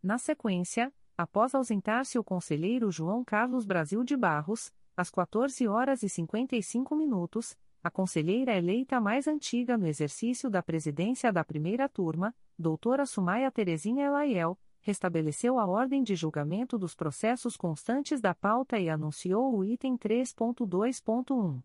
Na 0.00 0.18
sequência, 0.18 0.92
após 1.16 1.54
ausentar-se 1.54 2.18
o 2.18 2.24
conselheiro 2.24 2.90
João 2.92 3.24
Carlos 3.24 3.64
Brasil 3.64 4.04
de 4.04 4.16
Barros, 4.16 4.72
às 4.96 5.10
14 5.10 5.66
horas 5.66 6.02
e 6.02 6.08
55 6.08 6.94
minutos, 6.94 7.56
a 7.82 7.90
conselheira 7.90 8.54
eleita 8.56 9.00
mais 9.00 9.26
antiga 9.26 9.78
no 9.78 9.86
exercício 9.86 10.50
da 10.50 10.62
presidência 10.62 11.32
da 11.32 11.42
primeira 11.42 11.88
turma, 11.88 12.34
doutora 12.58 13.06
Sumaia 13.06 13.50
Terezinha 13.50 14.04
Elaiel, 14.04 14.58
restabeleceu 14.80 15.58
a 15.58 15.66
ordem 15.66 16.02
de 16.02 16.14
julgamento 16.14 16.76
dos 16.78 16.94
processos 16.94 17.56
constantes 17.56 18.20
da 18.20 18.34
pauta 18.34 18.78
e 18.78 18.90
anunciou 18.90 19.56
o 19.56 19.64
item 19.64 19.96
3.2.1. 19.96 21.62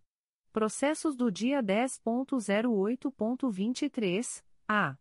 Processos 0.51 1.15
do 1.15 1.31
dia 1.31 1.61
10.08.23, 1.61 4.43
a. 4.67 4.97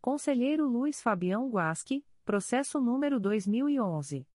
Conselheiro 0.00 0.68
Luiz 0.68 1.00
Fabião 1.00 1.48
Guasque, 1.48 2.04
processo 2.24 2.80
número 2.80 3.20
2011. 3.20 4.26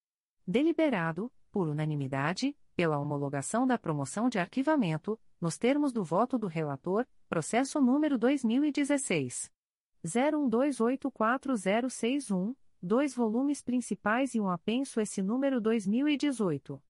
Deliberado, 0.46 1.32
por 1.52 1.68
unanimidade, 1.68 2.56
pela 2.76 2.98
homologação 2.98 3.68
da 3.68 3.78
promoção 3.78 4.30
de 4.30 4.40
arquivamento, 4.40 5.20
nos 5.40 5.58
termos 5.58 5.92
do 5.92 6.04
voto 6.04 6.38
do 6.38 6.48
relator, 6.48 7.06
processo 7.28 7.82
número 7.82 8.18
2016 8.18 9.52
01284061, 10.06 12.56
dois 12.82 13.14
volumes 13.14 13.62
principais 13.62 14.34
e 14.34 14.42
um 14.42 14.50
apenso 14.50 15.00
esse 15.00 15.22
número 15.22 15.62
2018 15.62 16.82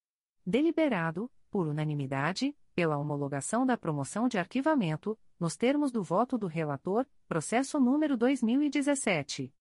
Deliberado, 0.46 1.30
por 1.50 1.68
unanimidade, 1.68 2.56
pela 2.74 2.96
homologação 2.96 3.66
da 3.66 3.76
promoção 3.76 4.28
de 4.28 4.38
arquivamento, 4.38 5.18
nos 5.38 5.58
termos 5.58 5.92
do 5.92 6.02
voto 6.02 6.38
do 6.38 6.46
relator, 6.46 7.06
processo 7.28 7.78
número 7.78 8.16
2017 8.16 9.52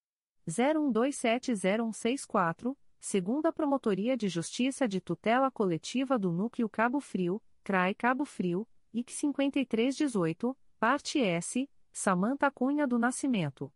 01270164, 0.47 2.73
segunda 2.99 3.51
Promotoria 3.51 4.17
de 4.17 4.27
Justiça 4.27 4.87
de 4.87 4.99
Tutela 4.99 5.51
Coletiva 5.51 6.17
do 6.17 6.31
Núcleo 6.31 6.69
Cabo 6.69 6.99
Frio, 6.99 7.41
CRAI 7.63 7.93
Cabo 7.93 8.25
Frio, 8.25 8.67
IC 8.93 9.11
5318, 9.11 10.57
parte 10.79 11.19
S, 11.19 11.69
Samanta 11.91 12.49
Cunha 12.51 12.87
do 12.87 12.97
Nascimento. 12.97 13.71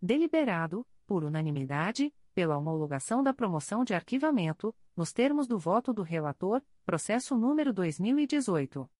Deliberado, 0.00 0.86
por 1.06 1.24
unanimidade, 1.24 2.12
pela 2.34 2.58
homologação 2.58 3.22
da 3.22 3.32
promoção 3.32 3.84
de 3.84 3.94
arquivamento, 3.94 4.74
nos 4.96 5.12
termos 5.12 5.46
do 5.46 5.56
voto 5.58 5.92
do 5.92 6.02
relator, 6.02 6.60
processo 6.84 7.36
número 7.36 7.72
2018 7.72 8.90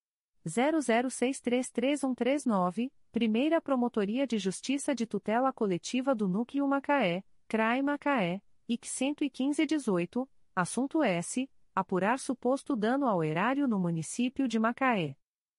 00633139, 0.46 2.92
Primeira 3.10 3.60
Promotoria 3.60 4.24
de 4.26 4.38
Justiça 4.38 4.94
de 4.94 5.06
Tutela 5.06 5.52
Coletiva 5.52 6.14
do 6.14 6.28
Núcleo 6.28 6.68
Macaé, 6.68 7.24
CRAI 7.48 7.80
Macaé, 7.80 8.42
IC 8.66 8.86
11518, 8.86 10.26
assunto 10.56 11.02
S. 11.02 11.46
Apurar 11.74 12.18
suposto 12.18 12.74
dano 12.74 13.06
ao 13.06 13.22
erário 13.22 13.68
no 13.68 13.78
município 13.78 14.48
de 14.48 14.58
Macaé. 14.58 15.14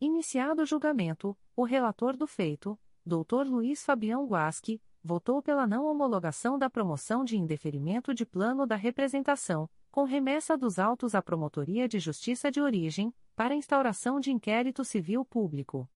Iniciado 0.00 0.62
o 0.62 0.66
julgamento, 0.66 1.36
o 1.54 1.62
relator 1.64 2.16
do 2.16 2.26
feito, 2.26 2.80
Dr. 3.04 3.46
Luiz 3.46 3.84
Fabião 3.84 4.26
Guasque, 4.26 4.80
votou 5.06 5.40
pela 5.40 5.66
não 5.66 5.86
homologação 5.86 6.58
da 6.58 6.68
promoção 6.68 7.24
de 7.24 7.38
indeferimento 7.38 8.12
de 8.12 8.26
plano 8.26 8.66
da 8.66 8.74
representação, 8.76 9.70
com 9.90 10.02
remessa 10.02 10.58
dos 10.58 10.78
autos 10.78 11.14
à 11.14 11.22
Promotoria 11.22 11.88
de 11.88 11.98
Justiça 11.98 12.50
de 12.50 12.60
Origem, 12.60 13.14
para 13.34 13.54
instauração 13.54 14.20
de 14.20 14.32
inquérito 14.32 14.84
civil 14.84 15.24
público. 15.24 15.88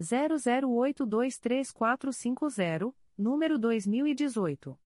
00823450, 0.00 2.94
número 3.16 3.58
2018 3.58 4.78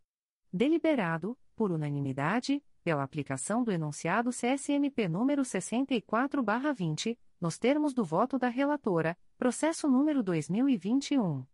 Deliberado, 0.54 1.36
por 1.56 1.72
unanimidade, 1.72 2.62
pela 2.84 3.04
aplicação 3.04 3.64
do 3.64 3.72
enunciado 3.72 4.32
CSMP 4.32 5.08
número 5.08 5.44
64/20, 5.44 7.18
nos 7.40 7.58
termos 7.58 7.94
do 7.94 8.04
voto 8.04 8.38
da 8.38 8.50
relatora, 8.50 9.18
processo 9.38 9.88
número 9.88 10.22
2021 10.22 11.46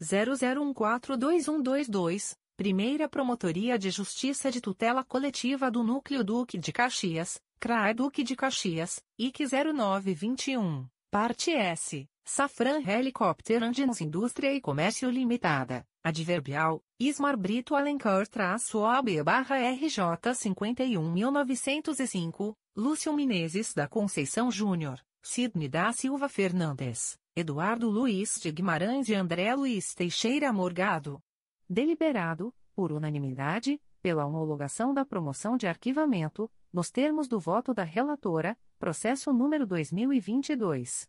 00142122, 0.00 2.34
Primeira 2.56 3.08
Promotoria 3.08 3.78
de 3.78 3.90
Justiça 3.90 4.50
de 4.50 4.60
Tutela 4.60 5.04
Coletiva 5.04 5.70
do 5.70 5.82
Núcleo 5.82 6.24
Duque 6.24 6.58
de 6.58 6.72
Caxias, 6.72 7.40
CRAE 7.58 7.94
Duque 7.94 8.22
de 8.22 8.34
Caxias, 8.34 9.02
IC 9.18 9.46
0921, 9.46 10.86
parte 11.18 11.50
S. 11.50 12.06
Safran 12.22 12.82
Helicopter 12.86 13.62
Engines 13.62 14.02
Indústria 14.02 14.52
e 14.52 14.60
Comércio 14.60 15.08
Limitada, 15.08 15.82
adverbial, 16.04 16.82
Ismar 17.00 17.38
Brito 17.38 17.74
Alencar 17.74 18.28
traço 18.28 18.80
OB 18.80 19.22
barra 19.22 19.56
RJ 19.56 19.98
51905, 20.54 22.54
Lúcio 22.76 23.14
Menezes 23.14 23.72
da 23.72 23.88
Conceição 23.88 24.50
Júnior, 24.50 25.00
Sidney 25.22 25.70
da 25.70 25.90
Silva 25.90 26.28
Fernandes, 26.28 27.16
Eduardo 27.34 27.88
Luiz 27.88 28.38
de 28.38 28.52
Guimarães 28.52 29.08
e 29.08 29.14
André 29.14 29.54
Luiz 29.54 29.94
Teixeira 29.94 30.52
Morgado. 30.52 31.18
Deliberado, 31.66 32.52
por 32.74 32.92
unanimidade, 32.92 33.80
pela 34.02 34.26
homologação 34.26 34.92
da 34.92 35.02
promoção 35.02 35.56
de 35.56 35.66
arquivamento, 35.66 36.50
nos 36.76 36.90
termos 36.90 37.26
do 37.26 37.40
voto 37.40 37.72
da 37.72 37.84
relatora, 37.84 38.54
processo 38.78 39.32
número 39.32 39.66
2022. 39.66 41.08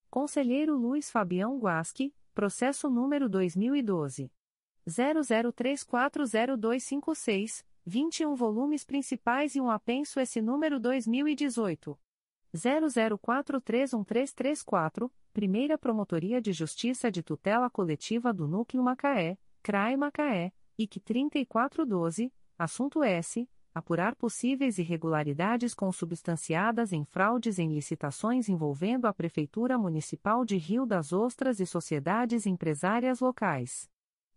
Conselheiro 0.09 0.77
Luiz 0.77 1.11
Fabião 1.11 1.59
Guasque, 1.59 2.15
processo 2.32 2.89
número 2.89 3.28
2012. 3.28 4.31
00340256, 4.89 7.65
21 7.84 8.36
volumes 8.36 8.84
principais 8.84 9.56
e 9.56 9.60
um 9.60 9.68
apenso 9.70 10.20
esse 10.20 10.40
número 10.40 10.78
2018. 10.78 11.98
00431334, 12.54 15.10
Primeira 15.32 15.76
Promotoria 15.76 16.40
de 16.40 16.52
Justiça 16.52 17.10
de 17.10 17.20
Tutela 17.22 17.68
Coletiva 17.68 18.32
do 18.32 18.46
Núcleo 18.46 18.80
Macaé, 18.82 19.36
CRAE 19.62 19.96
Macaé, 19.96 20.52
IC 20.78 21.00
3412, 21.00 22.32
assunto 22.59 23.02
S 23.02 23.48
apurar 23.74 24.14
possíveis 24.14 24.78
irregularidades 24.78 25.74
consubstanciadas 25.74 26.92
em 26.92 27.04
fraudes 27.04 27.59
em 27.59 27.72
licitações 27.72 28.48
envolvendo 28.48 29.06
a 29.06 29.14
Prefeitura 29.14 29.78
Municipal 29.78 30.44
de 30.44 30.56
Rio 30.56 30.84
das 30.84 31.12
Ostras 31.12 31.59
e 31.59 31.66
sociedades 31.66 32.46
empresárias 32.46 33.20
locais. 33.20 33.88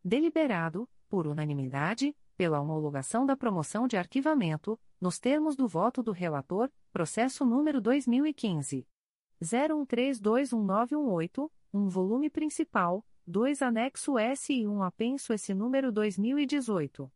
Deliberado, 0.03 0.87
por 1.09 1.27
unanimidade, 1.27 2.15
pela 2.37 2.59
homologação 2.59 3.25
da 3.25 3.35
promoção 3.35 3.87
de 3.87 3.97
arquivamento, 3.97 4.79
nos 4.99 5.17
termos 5.19 5.55
do 5.55 5.67
voto 5.67 6.03
do 6.03 6.11
relator, 6.11 6.71
processo 6.91 7.45
número 7.45 7.79
2015. 7.81 8.87
01321918, 9.41 11.51
um 11.73 11.89
volume 11.89 12.29
principal, 12.29 13.03
2 13.27 13.61
anexo 13.61 14.17
S 14.17 14.53
e 14.53 14.65
1 14.67 14.83
apenso 14.83 15.33
S 15.33 15.53
número 15.53 15.91
2018. 15.91 17.11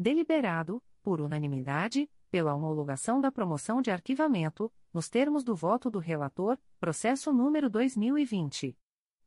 Deliberado, 0.00 0.80
por 1.02 1.20
unanimidade, 1.20 2.08
pela 2.30 2.54
homologação 2.54 3.20
da 3.20 3.32
promoção 3.32 3.82
de 3.82 3.90
arquivamento, 3.90 4.72
nos 4.94 5.08
termos 5.08 5.42
do 5.42 5.56
voto 5.56 5.90
do 5.90 5.98
relator, 5.98 6.56
processo 6.78 7.32
número 7.32 7.68
2020. 7.68 8.78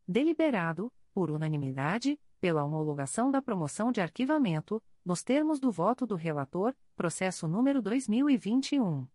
Deliberado, 0.08 0.90
por 1.12 1.30
unanimidade, 1.30 2.18
pela 2.40 2.64
homologação 2.64 3.30
da 3.30 3.42
promoção 3.42 3.92
de 3.92 4.00
arquivamento, 4.00 4.82
nos 5.04 5.22
termos 5.22 5.60
do 5.60 5.70
voto 5.70 6.06
do 6.06 6.14
relator, 6.14 6.74
processo 6.96 7.46
número 7.46 7.82
2021. 7.82 9.06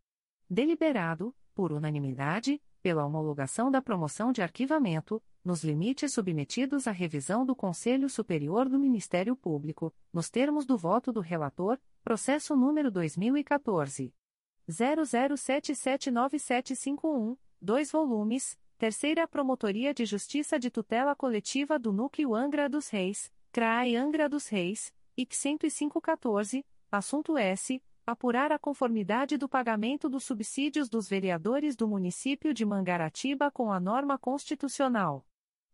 Deliberado, 0.50 1.32
por 1.54 1.72
unanimidade, 1.72 2.60
pela 2.82 3.06
homologação 3.06 3.70
da 3.70 3.80
promoção 3.80 4.32
de 4.32 4.42
arquivamento, 4.42 5.22
nos 5.44 5.64
limites 5.64 6.14
submetidos 6.14 6.88
à 6.88 6.92
revisão 6.92 7.46
do 7.46 7.56
Conselho 7.56 8.10
Superior 8.10 8.68
do 8.68 8.80
Ministério 8.80 9.36
Público, 9.36 9.94
nos 10.12 10.32
termos 10.32 10.66
do 10.66 10.76
voto 10.76 11.12
do 11.12 11.20
relator, 11.20 11.80
processo 12.04 12.56
número 12.56 12.90
2014. 12.90 14.12
00779751, 14.68 17.38
dois 17.62 17.92
volumes, 17.92 18.58
Terceira 18.78 19.26
Promotoria 19.26 19.94
de 19.94 20.06
Justiça 20.06 20.60
de 20.60 20.70
Tutela 20.70 21.16
Coletiva 21.16 21.80
do 21.80 21.94
Núcleo 21.94 22.36
Angra 22.36 22.68
dos 22.68 22.90
Reis, 22.90 23.32
CRAE 23.54 23.96
Angra 23.96 24.28
dos 24.28 24.50
Reis, 24.50 24.94
IC 25.16 25.60
10514, 25.60 26.66
assunto 26.92 27.38
S. 27.38 27.82
Apurar 28.06 28.52
a 28.52 28.60
conformidade 28.60 29.38
do 29.38 29.48
pagamento 29.48 30.10
dos 30.10 30.26
subsídios 30.26 30.90
dos 30.90 31.08
vereadores 31.08 31.78
do 31.78 31.88
município 31.88 32.54
de 32.54 32.66
Mangaratiba 32.66 33.50
com 33.50 33.72
a 33.72 33.80
norma 33.80 34.20
constitucional 34.20 35.26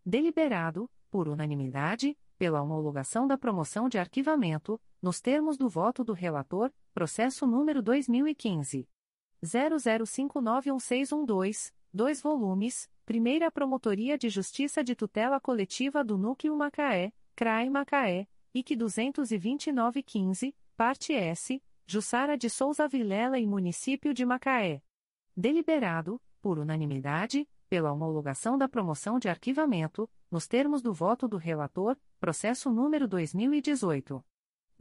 deliberado, 0.06 0.88
por 1.10 1.28
unanimidade, 1.28 2.15
pela 2.38 2.61
homologação 2.61 3.26
da 3.28 3.36
promoção 3.38 3.90
de 3.90 3.98
arquivamento, 3.98 4.80
nos 5.02 5.19
termos 5.19 5.57
do 5.57 5.68
voto 5.68 6.03
do 6.03 6.14
relator, 6.14 6.72
processo 6.94 7.48
número 7.48 7.82
2015 7.82 8.88
00591612, 9.44 11.73
dois 11.93 12.22
volumes, 12.22 12.89
Primeira 13.05 13.51
Promotoria 13.51 14.18
de 14.18 14.30
Justiça 14.30 14.81
de 14.84 14.95
Tutela 14.95 15.39
Coletiva 15.39 16.03
do 16.03 16.18
Núcleo 16.18 16.55
Macaé, 16.55 17.13
CRAI 17.35 17.69
Macaé, 17.69 18.27
IC 18.53 18.76
22915, 18.76 20.55
parte 20.77 21.13
S, 21.13 21.61
Jussara 21.85 22.38
de 22.38 22.49
Souza 22.49 22.88
Vilela 22.88 23.38
e 23.39 23.45
Município 23.45 24.13
de 24.13 24.26
Macaé. 24.26 24.81
Deliberado, 25.35 26.22
por 26.41 26.57
unanimidade, 26.57 27.45
pela 27.69 27.91
homologação 27.91 28.57
da 28.57 28.68
promoção 28.68 29.19
de 29.19 29.30
arquivamento, 29.30 30.09
nos 30.30 30.47
termos 30.47 30.81
do 30.81 30.93
voto 30.93 31.27
do 31.27 31.38
relator, 31.38 31.97
processo 32.19 32.72
número 32.72 33.07
2018 33.07 34.23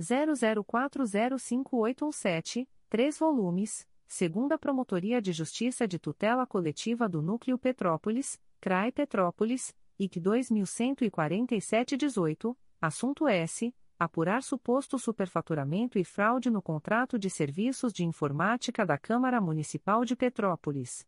00405817, 0.00 2.68
três 2.88 3.18
volumes, 3.18 3.84
segunda 4.06 4.56
Promotoria 4.56 5.20
de 5.20 5.32
Justiça 5.32 5.88
de 5.88 5.98
Tutela 5.98 6.46
Coletiva 6.46 7.08
do 7.08 7.20
Núcleo 7.20 7.58
Petrópolis, 7.58 8.40
CRAI 8.60 8.92
Petrópolis, 8.92 9.74
IC 9.98 10.20
214718, 10.20 12.56
assunto 12.80 13.26
S 13.26 13.74
apurar 13.98 14.44
suposto 14.44 14.98
superfaturamento 14.98 15.98
e 15.98 16.04
fraude 16.04 16.50
no 16.50 16.60
contrato 16.62 17.18
de 17.18 17.28
serviços 17.28 17.92
de 17.92 18.04
informática 18.04 18.86
da 18.86 18.96
Câmara 18.96 19.40
Municipal 19.40 20.04
de 20.04 20.14
Petrópolis. 20.14 21.04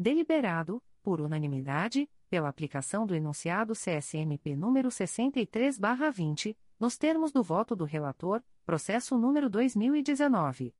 Deliberado, 0.00 0.80
por 1.02 1.20
unanimidade, 1.20 2.08
pela 2.30 2.48
aplicação 2.48 3.04
do 3.04 3.16
enunciado 3.16 3.72
CSMP 3.72 4.54
número 4.54 4.90
63/20, 4.90 6.56
nos 6.78 6.96
termos 6.96 7.32
do 7.32 7.42
voto 7.42 7.74
do 7.74 7.84
relator, 7.84 8.40
processo 8.64 9.18
número 9.18 9.50
2019 9.50 10.72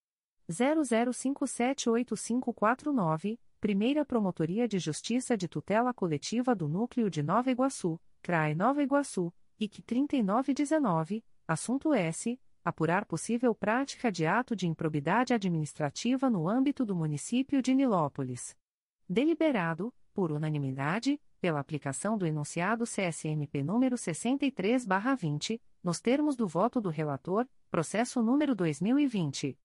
00578549, 0.49 3.41
Primeira 3.61 4.05
Promotoria 4.05 4.69
de 4.69 4.79
Justiça 4.79 5.37
de 5.37 5.49
Tutela 5.49 5.93
Coletiva 5.93 6.55
do 6.55 6.69
Núcleo 6.69 7.11
de 7.11 7.21
Nova 7.21 7.51
Iguaçu, 7.51 8.01
CRAE 8.23 8.55
Nova 8.55 8.85
Iguaçu, 8.85 9.35
IC 9.59 9.83
3919 9.83 11.25
Assunto 11.49 11.93
S. 11.93 12.41
Apurar 12.65 13.05
possível 13.05 13.53
prática 13.53 14.13
de 14.13 14.27
ato 14.27 14.55
de 14.55 14.69
improbidade 14.69 15.35
administrativa 15.35 16.31
no 16.31 16.49
âmbito 16.49 16.85
do 16.85 16.95
município 16.95 17.61
de 17.61 17.75
Nilópolis. 17.75 18.57
Deliberado, 19.09 19.93
por 20.13 20.31
unanimidade, 20.31 21.19
pela 21.41 21.61
aplicação 21.61 22.19
do 22.19 22.27
enunciado 22.27 22.85
CSMP 22.85 23.63
número 23.63 23.97
63/20, 23.97 25.59
nos 25.83 25.99
termos 26.01 26.37
do 26.37 26.47
voto 26.47 26.79
do 26.81 26.91
relator, 26.91 27.49
processo 27.71 28.23
número 28.23 28.55
2020 28.55 29.59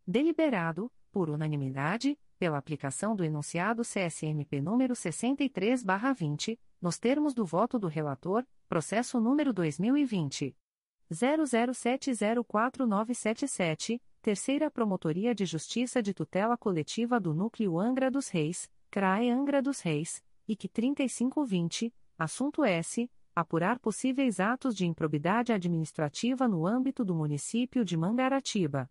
Deliberado, 0.08 0.92
por 1.12 1.30
unanimidade, 1.30 2.18
pela 2.40 2.58
aplicação 2.58 3.16
do 3.16 3.24
enunciado 3.24 3.84
CSMP 3.84 4.60
número 4.62 4.96
63/20, 4.96 6.60
nos 6.82 6.98
termos 6.98 7.36
do 7.36 7.46
voto 7.46 7.78
do 7.78 7.88
relator, 7.88 8.44
processo 8.68 9.20
número 9.20 9.54
2020 9.54 10.58
00704977, 11.12 14.02
Terceira 14.20 14.72
Promotoria 14.72 15.36
de 15.36 15.46
Justiça 15.46 16.02
de 16.02 16.12
Tutela 16.12 16.58
Coletiva 16.58 17.20
do 17.20 17.36
Núcleo 17.36 17.80
Angra 17.80 18.10
dos 18.10 18.30
Reis, 18.30 18.68
CRAE 18.90 19.30
Angra 19.30 19.62
dos 19.62 19.82
Reis, 19.82 20.24
IC 20.48 20.68
3520, 20.70 21.94
assunto 22.18 22.64
S. 22.64 23.08
Apurar 23.36 23.80
possíveis 23.80 24.40
atos 24.40 24.74
de 24.74 24.86
improbidade 24.86 25.52
administrativa 25.52 26.48
no 26.48 26.66
âmbito 26.66 27.04
do 27.04 27.14
município 27.14 27.84
de 27.84 27.98
Mangaratiba. 27.98 28.90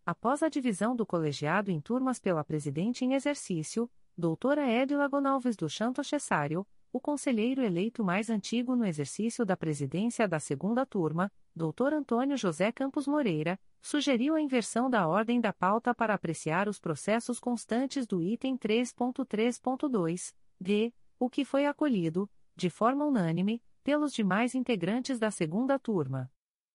Após 0.06 0.41
a 0.41 0.49
divisão 0.49 0.95
do 0.95 1.06
colegiado 1.06 1.69
em 1.69 1.80
turmas 1.80 2.19
pela 2.19 2.44
presidente 2.44 3.06
em 3.06 3.14
exercício, 3.14 3.90
doutora 4.18 4.69
Edila 4.69 5.07
Gonalves 5.07 5.56
do 5.56 5.69
Chanto 5.69 6.03
Cessário, 6.03 6.65
o 6.91 6.99
conselheiro 6.99 7.61
eleito 7.61 8.03
mais 8.03 8.30
antigo 8.30 8.76
no 8.76 8.86
exercício 8.86 9.45
da 9.45 9.56
presidência 9.56 10.27
da 10.27 10.40
segunda 10.40 10.86
turma, 10.86 11.31
doutor 11.56 11.94
Antônio 11.94 12.36
José 12.36 12.72
Campos 12.72 13.07
Moreira, 13.07 13.60
sugeriu 13.81 14.36
a 14.36 14.41
inversão 14.41 14.90
da 14.90 15.07
ordem 15.07 15.40
da 15.40 15.53
pauta 15.53 15.94
para 15.94 16.14
apreciar 16.14 16.68
os 16.68 16.80
processos 16.80 17.40
constantes 17.40 18.07
do 18.07 18.22
item 18.22 18.57
3.3.2, 18.57 20.34
d, 20.60 20.94
o 21.19 21.30
que 21.30 21.45
foi 21.45 21.65
acolhido, 21.65 22.30
de 22.60 22.69
forma 22.69 23.06
unânime, 23.06 23.64
pelos 23.84 24.14
demais 24.14 24.53
integrantes 24.53 25.18
da 25.18 25.31
segunda 25.31 25.80
turma. 25.80 26.31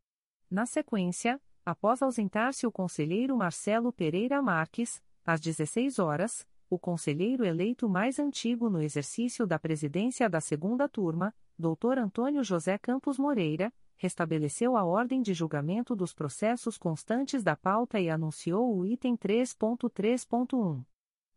Na 0.50 0.66
sequência, 0.66 1.40
após 1.64 2.02
ausentar-se 2.02 2.66
o 2.66 2.70
conselheiro 2.70 3.34
Marcelo 3.34 3.90
Pereira 3.90 4.42
Marques, 4.42 5.02
às 5.24 5.40
16 5.40 5.98
horas, 5.98 6.46
o 6.68 6.78
conselheiro 6.78 7.46
eleito 7.46 7.88
mais 7.88 8.18
antigo 8.18 8.68
no 8.68 8.82
exercício 8.82 9.46
da 9.46 9.58
presidência 9.58 10.28
da 10.28 10.38
segunda 10.42 10.86
turma, 10.86 11.34
Dr. 11.58 11.98
Antônio 11.98 12.44
José 12.44 12.76
Campos 12.76 13.18
Moreira, 13.18 13.72
restabeleceu 13.98 14.74
a 14.76 14.84
ordem 14.84 15.20
de 15.20 15.34
julgamento 15.34 15.94
dos 15.94 16.14
processos 16.14 16.78
constantes 16.78 17.42
da 17.42 17.54
pauta 17.56 18.00
e 18.00 18.08
anunciou 18.08 18.78
o 18.78 18.86
item 18.86 19.14
3.3.1. 19.16 20.82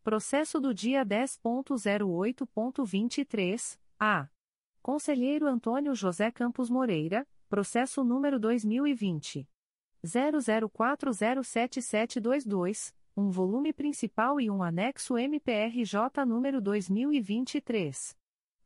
Processo 0.03 0.59
do 0.59 0.73
dia 0.73 1.05
10.08.23, 1.05 3.77
a. 3.99 4.27
Conselheiro 4.81 5.45
Antônio 5.47 5.93
José 5.93 6.31
Campos 6.31 6.67
Moreira, 6.69 7.27
processo 7.49 8.03
número 8.03 8.39
2020 8.39 9.47
00407722, 10.03 12.93
um 13.15 13.29
volume 13.29 13.71
principal 13.73 14.39
e 14.39 14.49
um 14.49 14.63
anexo 14.63 15.15
MPRJ 15.17 16.25
número 16.25 16.61
2023 16.61 18.15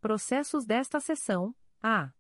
Processos 0.02 0.66
desta 0.66 1.00
sessão: 1.00 1.56
A. 1.82 2.12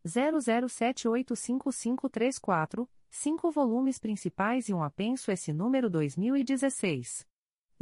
00785534, 0.06 2.88
cinco 3.10 3.52
volumes 3.52 4.00
principais 4.00 4.70
e 4.70 4.74
um 4.74 4.82
apenso 4.82 5.30
esse 5.32 5.52
número 5.52 5.90
2016. 5.90 7.28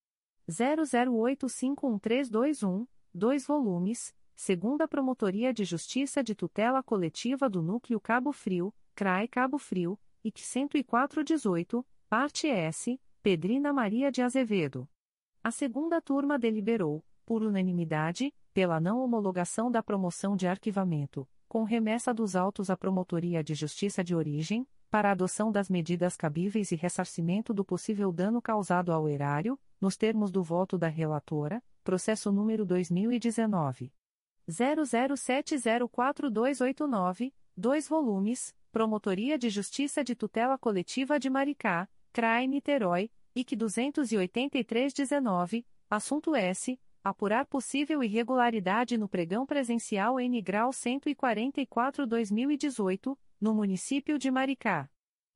00851321, 0.50 2.88
2 3.14 3.46
volumes, 3.46 4.16
segunda 4.36 4.88
Promotoria 4.88 5.54
de 5.54 5.64
Justiça 5.64 6.24
de 6.24 6.34
Tutela 6.36 6.84
Coletiva 6.84 7.50
do 7.50 7.62
Núcleo 7.62 8.00
Cabo 8.00 8.32
Frio, 8.32 8.74
CRAE 8.96 9.28
Cabo 9.28 9.58
Frio, 9.58 10.00
IC 10.24 10.70
10418, 10.70 11.86
parte 12.10 12.48
S, 12.48 13.00
Pedrina 13.22 13.74
Maria 13.74 14.12
de 14.12 14.22
Azevedo. 14.22 14.88
A 15.44 15.52
segunda 15.52 16.02
turma 16.02 16.40
deliberou, 16.40 17.04
por 17.26 17.44
unanimidade, 17.44 18.34
pela 18.54 18.80
não 18.80 19.00
homologação 19.00 19.72
da 19.72 19.82
promoção 19.82 20.36
de 20.36 20.48
arquivamento, 20.48 21.28
com 21.48 21.64
remessa 21.64 22.14
dos 22.14 22.36
autos 22.36 22.70
à 22.70 22.78
Promotoria 22.78 23.44
de 23.44 23.54
Justiça 23.54 24.04
de 24.04 24.16
Origem, 24.16 24.68
para 24.94 25.10
adoção 25.10 25.52
das 25.52 25.72
medidas 25.72 26.16
cabíveis 26.16 26.72
e 26.72 26.76
ressarcimento 26.76 27.52
do 27.52 27.66
possível 27.66 28.12
dano 28.12 28.40
causado 28.40 28.92
ao 28.92 29.10
erário, 29.10 29.60
nos 29.82 29.98
termos 29.98 30.30
do 30.30 30.44
voto 30.44 30.78
da 30.78 30.88
relatora, 30.88 31.64
processo 31.84 32.32
número 32.32 32.64
2019. 32.64 33.92
00704289, 34.48 37.34
2 37.58 37.88
volumes, 37.88 38.56
Promotoria 38.72 39.36
de 39.36 39.50
Justiça 39.50 40.04
de 40.04 40.14
Tutela 40.14 40.60
Coletiva 40.60 41.20
de 41.20 41.28
Maricá, 41.28 41.90
CRAI 42.12 42.46
Niterói, 42.46 43.10
IC 43.34 43.56
28319, 43.56 45.66
assunto 45.90 46.36
S. 46.36 46.80
Apurar 47.04 47.48
possível 47.48 48.04
irregularidade 48.04 48.96
no 48.96 49.10
pregão 49.10 49.44
presencial 49.44 50.20
N 50.20 50.40
grau 50.40 50.70
144-2018, 50.70 53.18
no 53.44 53.54
município 53.54 54.18
de 54.18 54.32
Maricá. 54.32 54.90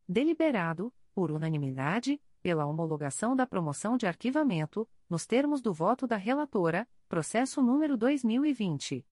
Deliberado, 0.08 0.94
por 1.14 1.30
unanimidade, 1.30 2.22
pela 2.42 2.66
homologação 2.66 3.36
da 3.36 3.46
promoção 3.46 3.98
de 3.98 4.08
arquivamento, 4.08 4.90
nos 5.10 5.26
termos 5.26 5.62
do 5.62 5.74
voto 5.74 6.08
da 6.08 6.16
relatora, 6.16 6.88
processo 7.10 7.62
número 7.62 7.98
2020 7.98 9.06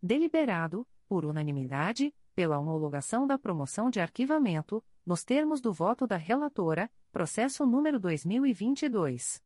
Deliberado, 0.01 0.87
por 1.07 1.25
unanimidade, 1.25 2.15
pela 2.33 2.57
homologação 2.59 3.27
da 3.27 3.37
promoção 3.37 3.89
de 3.89 3.99
arquivamento, 3.99 4.81
nos 5.05 5.23
termos 5.23 5.61
do 5.61 5.71
voto 5.71 6.07
da 6.07 6.17
relatora, 6.17 6.91
processo 7.11 7.65
número 7.65 7.99
2022 7.99 9.41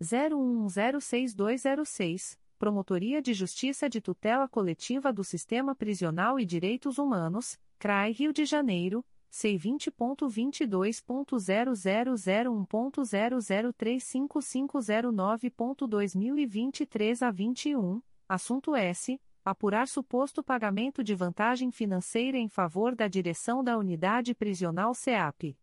01106206, 0.00 2.38
Promotoria 2.58 3.20
de 3.22 3.34
Justiça 3.34 3.88
de 3.88 4.00
Tutela 4.00 4.48
Coletiva 4.48 5.12
do 5.12 5.22
Sistema 5.24 5.74
Prisional 5.74 6.38
e 6.38 6.44
Direitos 6.44 6.98
Humanos, 6.98 7.58
CRAI 7.78 8.12
Rio 8.12 8.32
de 8.32 8.44
Janeiro, 8.44 9.04
C 9.32 9.56
vinte 9.56 9.92
ponto 9.92 10.28
vinte 10.28 10.66
dois 10.66 11.00
ponto 11.00 11.38
zero 11.38 11.72
zero 11.72 12.16
zero 12.16 12.52
um 12.52 12.64
ponto 12.64 13.04
zero 13.04 13.40
zero 13.40 13.72
três 13.72 14.02
cinco 14.02 14.42
cinco 14.42 14.80
zero 14.80 15.12
nove 15.12 15.48
ponto 15.48 15.86
dois 15.86 16.16
mil 16.16 16.36
e 16.36 16.44
vinte 16.44 16.84
três 16.84 17.22
a 17.22 17.30
vinte 17.30 17.68
e 17.68 17.76
um. 17.76 18.02
Assunto 18.28 18.74
S. 18.74 19.20
Apurar 19.44 19.86
suposto 19.86 20.42
pagamento 20.42 21.02
de 21.04 21.14
vantagem 21.14 21.70
financeira 21.70 22.36
em 22.36 22.48
favor 22.48 22.94
da 22.96 23.06
direção 23.06 23.62
da 23.62 23.78
unidade 23.78 24.34
prisional 24.34 24.92
CEAP 24.94 25.56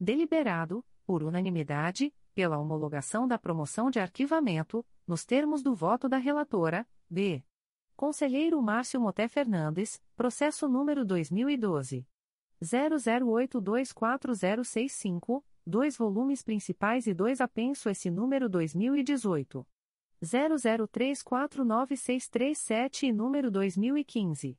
deliberado 0.00 0.84
por 1.04 1.24
unanimidade 1.24 2.14
pela 2.34 2.56
homologação 2.56 3.26
da 3.26 3.36
promoção 3.36 3.90
de 3.90 3.98
arquivamento 3.98 4.86
nos 5.06 5.24
termos 5.24 5.60
do 5.60 5.74
voto 5.74 6.08
da 6.08 6.18
relatora 6.18 6.86
B. 7.10 7.42
Conselheiro 7.96 8.62
Márcio 8.62 9.00
Moté 9.00 9.26
Fernandes 9.26 10.00
processo 10.16 10.68
número 10.68 11.04
dois 11.04 11.32
mil 11.32 11.50
e 11.50 11.56
doze 11.56 12.06
00824065, 12.62 15.42
dois 15.66 15.96
volumes 15.96 16.42
principais 16.42 17.06
e 17.06 17.14
dois 17.14 17.40
apenso 17.40 17.88
esse 17.88 18.10
número 18.10 18.46
2018. 18.48 19.66
00349637 20.22 23.04
e 23.04 23.12
número 23.12 23.50
2015. 23.50 24.58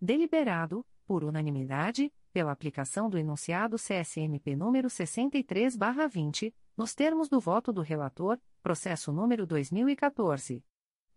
Deliberado, 0.00 0.86
por 1.04 1.24
unanimidade, 1.24 2.12
pela 2.32 2.52
aplicação 2.52 3.10
do 3.10 3.18
enunciado 3.18 3.76
CSMP 3.76 4.54
número 4.54 4.88
63/20, 4.88 6.54
nos 6.76 6.94
termos 6.94 7.28
do 7.28 7.40
voto 7.40 7.72
do 7.72 7.82
relator, 7.82 8.38
processo 8.62 9.12
número 9.12 9.44
2014 9.44 10.62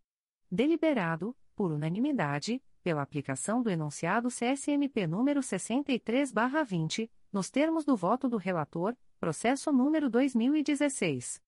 Deliberado, 0.51 1.35
por 1.57 1.73
unanimidade, 1.73 2.63
pela 2.83 3.03
aplicação 3.03 3.63
do 3.63 3.71
enunciado 3.71 4.29
CSMP 4.29 5.07
número 5.07 5.41
63/20, 5.41 7.11
nos 7.33 7.51
termos 7.51 7.85
do 7.85 7.97
voto 7.97 8.29
do 8.29 8.37
relator, 8.37 8.97
processo 9.19 9.73
número 9.73 10.09
2016 10.09 11.43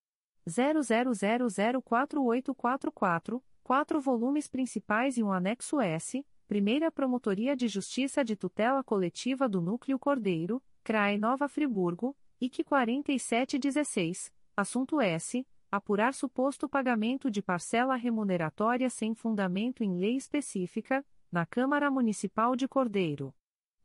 00004844, 0.48 3.40
quatro 3.62 4.00
volumes 4.00 4.48
principais 4.48 5.16
e 5.16 5.22
um 5.22 5.32
anexo 5.32 5.80
S, 5.80 6.26
Primeira 6.48 6.90
Promotoria 6.90 7.54
de 7.54 7.68
Justiça 7.68 8.24
de 8.24 8.34
Tutela 8.34 8.82
Coletiva 8.82 9.48
do 9.48 9.60
Núcleo 9.60 9.96
Cordeiro, 9.98 10.60
CRAE 10.82 11.16
Nova 11.16 11.48
Friburgo, 11.48 12.16
IC 12.40 12.64
4716, 12.64 14.32
assunto 14.56 15.00
S. 15.00 15.46
Apurar 15.70 16.12
suposto 16.12 16.68
pagamento 16.68 17.30
de 17.30 17.40
parcela 17.40 17.94
remuneratória 17.94 18.90
sem 18.90 19.14
fundamento 19.14 19.84
em 19.84 19.96
lei 19.96 20.16
específica, 20.16 21.06
na 21.30 21.46
Câmara 21.46 21.88
Municipal 21.90 22.56
de 22.56 22.66
Cordeiro. 22.66 23.32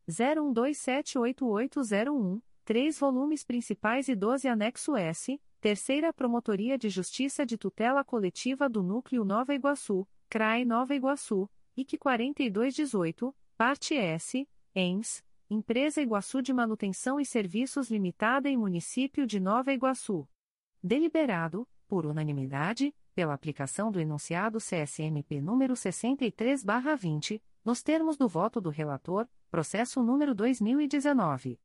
01278801, 0.08 2.40
três 2.64 2.98
volumes 2.98 3.44
principais 3.44 4.08
e 4.08 4.14
12 4.14 4.48
anexo 4.48 4.96
S, 4.96 5.38
Terceira 5.60 6.12
Promotoria 6.12 6.76
de 6.76 6.88
Justiça 6.88 7.46
de 7.46 7.56
Tutela 7.56 8.02
Coletiva 8.02 8.68
do 8.68 8.82
Núcleo 8.82 9.24
Nova 9.24 9.54
Iguaçu, 9.54 10.06
CRAE 10.28 10.64
Nova 10.64 10.94
Iguaçu, 10.94 11.48
IC 11.76 11.98
4218, 11.98 13.34
Parte 13.56 13.94
S, 13.94 14.48
ENS, 14.74 15.22
Empresa 15.48 16.00
Iguaçu 16.00 16.42
de 16.42 16.52
Manutenção 16.52 17.20
e 17.20 17.24
Serviços 17.24 17.90
Limitada 17.90 18.48
e 18.48 18.56
Município 18.56 19.26
de 19.26 19.38
Nova 19.38 19.72
Iguaçu. 19.72 20.26
Deliberado, 20.82 21.68
por 21.86 22.06
unanimidade, 22.06 22.92
pela 23.14 23.34
aplicação 23.34 23.92
do 23.92 24.00
enunciado 24.00 24.58
CSMP 24.58 25.40
número 25.40 25.76
63/20, 25.76 27.40
nos 27.64 27.82
termos 27.82 28.16
do 28.16 28.26
voto 28.26 28.60
do 28.60 28.70
relator, 28.70 29.28
processo 29.52 30.02
número 30.02 30.34
2019 30.34 31.60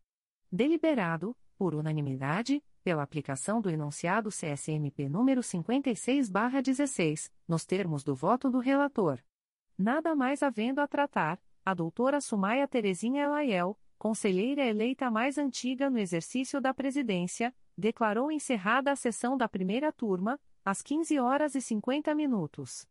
Deliberado, 0.52 1.36
por 1.58 1.74
unanimidade, 1.74 2.62
pela 2.84 3.02
aplicação 3.02 3.60
do 3.62 3.70
enunciado 3.70 4.28
CSMP 4.28 5.08
número 5.08 5.42
56/16, 5.42 7.32
nos 7.48 7.64
termos 7.64 8.04
do 8.04 8.14
voto 8.14 8.50
do 8.50 8.58
relator. 8.58 9.18
Nada 9.76 10.14
mais 10.14 10.42
havendo 10.42 10.80
a 10.80 10.86
tratar, 10.86 11.40
a 11.64 11.72
doutora 11.72 12.20
Sumaia 12.20 12.68
Terezinha 12.68 13.24
Elaiel, 13.24 13.76
conselheira 13.98 14.66
eleita 14.66 15.10
mais 15.10 15.38
antiga 15.38 15.88
no 15.88 15.98
exercício 15.98 16.60
da 16.60 16.74
presidência, 16.74 17.54
declarou 17.76 18.30
encerrada 18.30 18.92
a 18.92 18.96
sessão 18.96 19.34
da 19.34 19.48
primeira 19.48 19.90
turma, 19.90 20.38
às 20.62 20.82
15 20.82 21.18
horas 21.18 21.54
e 21.54 21.62
50 21.62 22.14
minutos. 22.14 22.86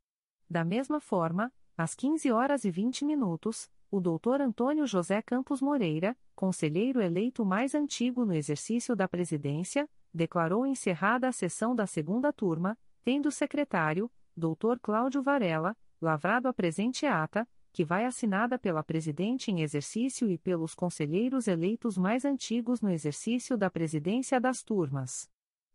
Da 0.50 0.66
mesma 0.66 1.00
forma, 1.00 1.54
às 1.78 1.94
15 1.94 2.32
horas 2.32 2.66
e 2.66 2.72
20 2.72 3.06
minutos, 3.06 3.70
o 3.94 4.02
doutor 4.02 4.42
Antônio 4.42 4.88
José 4.88 5.22
Campos 5.22 5.62
Moreira, 5.62 6.18
conselheiro 6.36 7.00
eleito 7.00 7.46
mais 7.46 7.76
antigo 7.76 8.26
no 8.26 8.34
exercício 8.34 8.96
da 8.96 9.08
presidência, 9.08 9.88
declarou 10.12 10.66
encerrada 10.66 11.28
a 11.28 11.32
sessão 11.32 11.76
da 11.76 11.86
segunda 11.86 12.34
turma, 12.34 12.76
tendo 13.04 13.30
secretário, 13.30 14.12
doutor 14.36 14.80
Cláudio 14.80 15.22
Varela, 15.22 15.78
lavrado 16.02 16.48
a 16.48 16.54
presente 16.54 17.06
ata, 17.06 17.48
que 17.72 17.86
vai 17.86 18.04
assinada 18.04 18.58
pela 18.58 18.84
presidente 18.84 19.52
em 19.52 19.62
exercício 19.62 20.28
e 20.28 20.40
pelos 20.40 20.74
conselheiros 20.74 21.48
eleitos 21.48 21.96
mais 21.96 22.26
antigos 22.26 22.82
no 22.82 22.90
exercício 22.90 23.56
da 23.56 23.70
presidência 23.70 24.42
das 24.42 24.64
turmas. 24.64 25.30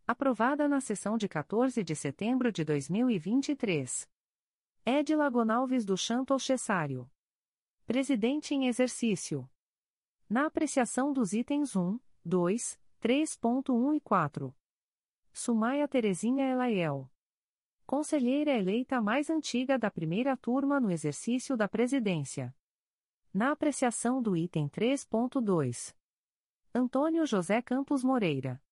Aprovada 0.04 0.66
na 0.66 0.80
sessão 0.80 1.16
de 1.16 1.28
14 1.28 1.84
de 1.84 1.94
setembro 1.94 2.50
de 2.50 2.64
2023. 2.64 4.08
Edila 4.84 5.30
Gonalves 5.30 5.84
do 5.84 5.96
Chanto 5.96 6.36
Cessário. 6.40 7.08
Presidente 7.88 8.54
em 8.54 8.66
exercício. 8.66 9.48
Na 10.28 10.44
apreciação 10.44 11.10
dos 11.10 11.32
itens 11.32 11.74
1, 11.74 11.98
2, 12.22 12.78
3.1 13.00 13.96
e 13.96 14.00
4. 14.00 14.54
Sumaia 15.32 15.88
Terezinha 15.88 16.44
Elaiel. 16.44 17.10
Conselheira 17.86 18.50
eleita 18.50 19.00
mais 19.00 19.30
antiga 19.30 19.78
da 19.78 19.90
primeira 19.90 20.36
turma 20.36 20.78
no 20.78 20.90
exercício 20.90 21.56
da 21.56 21.66
presidência. 21.66 22.54
Na 23.32 23.52
apreciação 23.52 24.20
do 24.20 24.36
item 24.36 24.68
3.2. 24.68 25.96
Antônio 26.74 27.24
José 27.24 27.62
Campos 27.62 28.04
Moreira. 28.04 28.62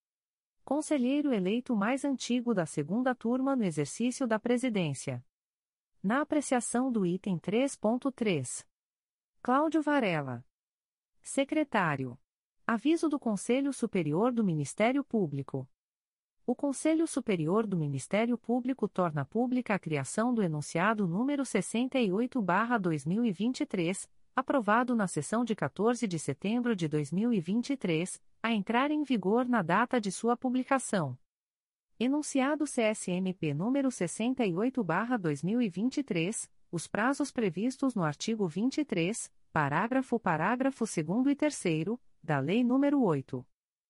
Conselheiro 0.63 1.33
eleito 1.33 1.75
mais 1.75 2.05
antigo 2.05 2.53
da 2.53 2.67
segunda 2.67 3.15
turma 3.15 3.57
no 3.57 3.65
exercício 3.65 4.27
da 4.27 4.39
presidência. 4.39 5.25
Na 6.03 6.21
apreciação 6.21 6.93
do 6.93 7.07
item 7.07 7.39
3.3. 7.39 8.67
Cláudio 9.47 9.81
Varela. 9.81 10.45
Secretário. 11.23 12.19
Aviso 12.67 13.09
do 13.09 13.17
Conselho 13.17 13.73
Superior 13.73 14.33
do 14.33 14.43
Ministério 14.43 15.05
Público. 15.05 15.69
O 16.45 16.53
Conselho 16.53 17.07
Superior 17.07 17.65
do 17.65 17.77
Ministério 17.77 18.37
Público 18.37 18.89
torna 18.89 19.25
pública 19.25 19.77
a 19.77 19.79
criação 19.79 20.35
do 20.35 20.43
enunciado 20.43 21.07
número 21.07 21.45
68/2023, 21.45 24.09
aprovado 24.35 24.97
na 24.97 25.07
sessão 25.07 25.45
de 25.45 25.55
14 25.55 26.09
de 26.09 26.19
setembro 26.19 26.75
de 26.75 26.89
2023, 26.89 28.21
a 28.43 28.53
entrar 28.53 28.91
em 28.91 29.05
vigor 29.05 29.49
na 29.49 29.63
data 29.63 30.01
de 30.01 30.11
sua 30.11 30.37
publicação. 30.37 31.17
Enunciado 32.01 32.65
CSMP 32.65 33.55
número 33.55 33.93
68/2023, 33.93 36.51
os 36.69 36.89
prazos 36.89 37.31
previstos 37.31 37.95
no 37.95 38.03
artigo 38.03 38.49
23, 38.49 39.31
parágrafo 39.57 40.21
parágrafo 40.21 40.85
2 40.85 41.29
e 41.29 41.35
3 41.35 41.63
da 42.23 42.39
Lei 42.39 42.63
nº 42.63 43.01
8. 43.01 43.43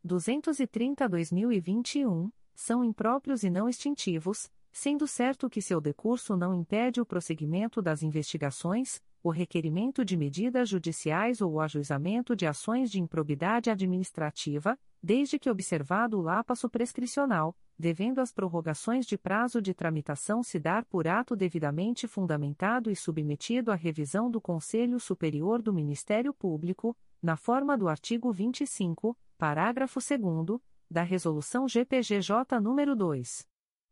230/2021, 0.05 2.29
são 2.53 2.83
impróprios 2.83 3.41
e 3.41 3.49
não 3.49 3.67
extintivos, 3.67 4.47
sendo 4.71 5.07
certo 5.07 5.49
que 5.49 5.59
seu 5.59 5.81
decurso 5.81 6.37
não 6.37 6.53
impede 6.53 7.01
o 7.01 7.05
prosseguimento 7.05 7.81
das 7.81 8.03
investigações, 8.03 9.01
o 9.27 9.31
requerimento 9.31 10.05
de 10.05 10.15
medidas 10.15 10.69
judiciais 10.69 11.41
ou 11.41 11.53
o 11.53 11.59
ajuizamento 11.59 12.33
de 12.33 12.45
ações 12.45 12.89
de 12.89 13.01
improbidade 13.01 13.69
administrativa, 13.69 14.79
desde 15.03 15.37
que 15.37 15.49
observado 15.49 16.17
o 16.17 16.21
lapasso 16.21 16.69
prescricional, 16.69 17.53
devendo 17.77 18.19
as 18.19 18.31
prorrogações 18.31 19.05
de 19.05 19.17
prazo 19.17 19.61
de 19.61 19.73
tramitação 19.73 20.41
se 20.41 20.57
dar 20.57 20.85
por 20.85 21.09
ato 21.09 21.35
devidamente 21.35 22.07
fundamentado 22.07 22.89
e 22.89 22.95
submetido 22.95 23.69
à 23.69 23.75
revisão 23.75 24.31
do 24.31 24.39
Conselho 24.39 24.97
Superior 24.97 25.61
do 25.61 25.73
Ministério 25.73 26.33
Público, 26.33 26.95
na 27.21 27.35
forma 27.35 27.77
do 27.77 27.89
artigo 27.89 28.31
25, 28.31 29.17
parágrafo 29.37 29.99
2 29.99 30.59
da 30.89 31.03
Resolução 31.03 31.67
GPGJ 31.67 32.45
nº 32.61 32.95
2. 32.95 33.45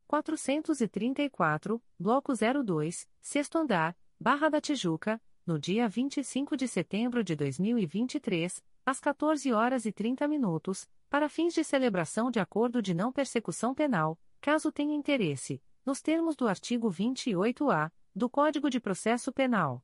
434, 0.07 1.81
Bloco 1.99 2.33
02, 2.33 3.07
Sexto 3.21 3.57
Andar, 3.57 3.95
Barra 4.19 4.49
da 4.49 4.59
Tijuca, 4.59 5.21
no 5.45 5.57
dia 5.57 5.87
25 5.87 6.57
de 6.57 6.67
setembro 6.67 7.23
de 7.23 7.35
2023, 7.35 8.63
às 8.85 8.99
14 8.99 9.53
horas 9.53 9.85
e 9.85 9.91
30 9.91 10.27
minutos, 10.27 10.89
para 11.09 11.29
fins 11.29 11.53
de 11.53 11.63
celebração 11.63 12.29
de 12.29 12.39
acordo 12.39 12.81
de 12.81 12.93
não 12.93 13.11
persecução 13.11 13.73
penal, 13.73 14.19
caso 14.39 14.71
tenha 14.71 14.95
interesse, 14.95 15.61
nos 15.85 16.01
termos 16.01 16.35
do 16.35 16.47
artigo 16.47 16.89
28-A 16.89 17.91
do 18.13 18.29
Código 18.29 18.69
de 18.69 18.79
Processo 18.79 19.31
Penal 19.31 19.83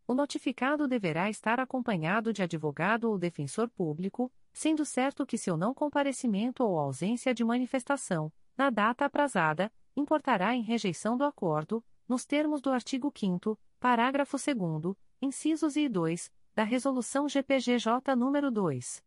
O 0.07 0.15
notificado 0.15 0.87
deverá 0.87 1.29
estar 1.29 1.59
acompanhado 1.59 2.33
de 2.33 2.41
advogado 2.41 3.11
ou 3.11 3.19
defensor 3.19 3.69
público, 3.69 4.31
sendo 4.55 4.85
certo 4.85 5.27
que 5.27 5.37
seu 5.37 5.57
não 5.57 5.75
comparecimento 5.75 6.63
ou 6.63 6.79
ausência 6.79 7.35
de 7.35 7.45
manifestação, 7.45 8.33
na 8.57 8.71
data 8.71 9.05
aprazada, 9.05 9.71
importará 9.97 10.55
em 10.55 10.63
rejeição 10.63 11.19
do 11.19 11.25
acordo, 11.25 11.85
nos 12.09 12.25
termos 12.25 12.63
do 12.63 12.71
artigo 12.71 13.13
5 13.15 13.59
parágrafo 13.81 14.37
2 14.39 14.97
incisos 15.21 15.75
e 15.77 15.89
2, 15.89 16.33
da 16.55 16.63
Resolução 16.63 17.29
GPGJ 17.29 18.15
nº 18.15 18.51
2. 18.51 19.05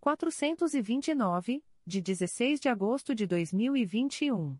429, 0.00 1.64
de 1.86 2.00
16 2.02 2.60
de 2.60 2.68
agosto 2.68 3.14
de 3.14 3.26
2021. 3.26 4.58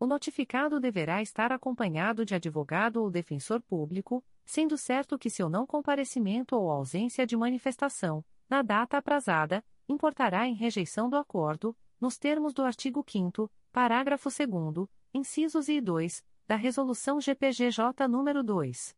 O 0.00 0.06
notificado 0.06 0.80
deverá 0.80 1.22
estar 1.22 1.52
acompanhado 1.52 2.24
de 2.24 2.34
advogado 2.34 3.02
ou 3.02 3.10
defensor 3.10 3.60
público, 3.62 4.24
sendo 4.44 4.76
certo 4.76 5.18
que 5.18 5.30
seu 5.30 5.48
não 5.48 5.64
comparecimento 5.64 6.56
ou 6.56 6.70
ausência 6.70 7.24
de 7.24 7.36
manifestação, 7.36 8.24
na 8.50 8.62
data 8.62 8.96
aprazada, 8.98 9.64
importará 9.88 10.46
em 10.48 10.54
rejeição 10.54 11.08
do 11.08 11.16
acordo, 11.16 11.76
nos 12.00 12.16
termos 12.16 12.52
do 12.52 12.62
artigo 12.62 13.04
5 13.06 13.50
parágrafo 13.72 14.28
2 14.28 14.88
incisos 15.12 15.68
e 15.68 15.80
2, 15.80 16.24
da 16.46 16.56
Resolução 16.56 17.20
GPGJ 17.20 18.06
nº 18.08 18.42
2. 18.42 18.96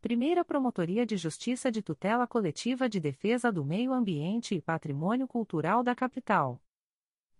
Primeira 0.00 0.44
Promotoria 0.44 1.04
de 1.04 1.16
Justiça 1.16 1.72
de 1.72 1.82
Tutela 1.82 2.24
Coletiva 2.24 2.88
de 2.88 3.00
Defesa 3.00 3.50
do 3.50 3.64
Meio 3.64 3.92
Ambiente 3.92 4.54
e 4.54 4.62
Patrimônio 4.62 5.26
Cultural 5.26 5.82
da 5.82 5.92
Capital. 5.92 6.62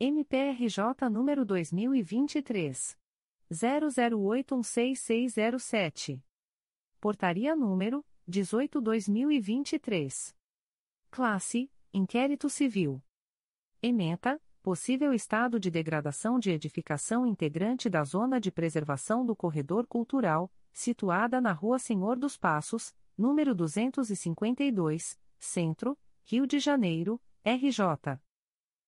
MPRJ 0.01 1.09
número 1.09 1.45
2023 1.45 2.99
00816607. 3.49 6.21
Portaria 7.01 7.55
número 7.55 8.05
18/2023. 8.29 10.35
Classe: 11.13 11.71
Inquérito 11.95 12.51
Civil. 12.51 13.01
Ementa: 13.81 14.43
Possível 14.61 15.15
estado 15.15 15.61
de 15.61 15.71
degradação 15.71 16.41
de 16.41 16.51
edificação 16.51 17.25
integrante 17.25 17.89
da 17.89 18.03
Zona 18.03 18.41
de 18.41 18.51
Preservação 18.51 19.25
do 19.25 19.37
Corredor 19.37 19.87
Cultural, 19.87 20.51
situada 20.79 21.41
na 21.41 21.53
Rua 21.53 21.79
Senhor 21.81 22.17
dos 22.17 22.37
Passos, 22.37 22.95
número 23.17 23.53
252, 23.53 25.19
Centro, 25.37 25.99
Rio 26.25 26.47
de 26.47 26.61
Janeiro, 26.61 27.21
RJ. 27.45 28.21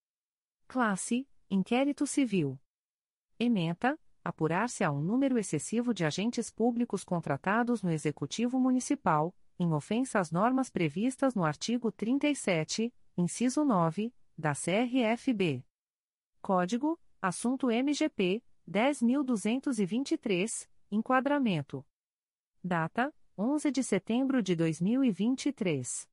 Classe: 0.71 1.27
Inquérito 1.49 2.07
Civil. 2.07 2.57
Ementa: 3.37 3.99
apurar-se 4.23 4.85
a 4.85 4.89
um 4.89 5.01
número 5.01 5.37
excessivo 5.37 5.93
de 5.93 6.05
agentes 6.05 6.49
públicos 6.49 7.03
contratados 7.03 7.83
no 7.83 7.91
Executivo 7.91 8.57
Municipal, 8.57 9.35
em 9.59 9.73
ofensa 9.73 10.17
às 10.17 10.31
normas 10.31 10.69
previstas 10.69 11.35
no 11.35 11.43
artigo 11.43 11.91
37, 11.91 12.93
inciso 13.17 13.65
9, 13.65 14.13
da 14.37 14.53
CRFB. 14.53 15.61
Código: 16.41 16.97
Assunto 17.21 17.69
MGP 17.69 18.41
10223, 18.65 20.69
enquadramento. 20.89 21.85
Data: 22.63 23.13
11 23.37 23.71
de 23.71 23.83
setembro 23.83 24.41
de 24.41 24.55
2023. 24.55 26.09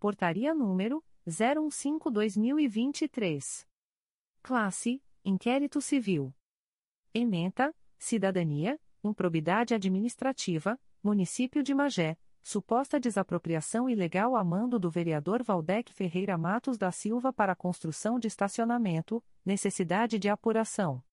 Portaria 0.00 0.52
número 0.52 1.00
015-2023. 1.28 3.64
Classe 4.42 5.00
Inquérito 5.30 5.82
Civil. 5.82 6.34
Ementa, 7.12 7.76
Cidadania, 7.98 8.80
Improbidade 9.04 9.74
Administrativa, 9.74 10.80
Município 11.02 11.62
de 11.62 11.74
Magé, 11.74 12.16
suposta 12.42 12.98
desapropriação 12.98 13.90
ilegal 13.90 14.34
a 14.34 14.42
mando 14.42 14.78
do 14.78 14.90
vereador 14.90 15.42
Valdec 15.42 15.92
Ferreira 15.92 16.38
Matos 16.38 16.78
da 16.78 16.90
Silva 16.90 17.30
para 17.30 17.54
construção 17.54 18.18
de 18.18 18.26
estacionamento, 18.26 19.22
necessidade 19.44 20.18
de 20.18 20.30
apuração. 20.30 21.04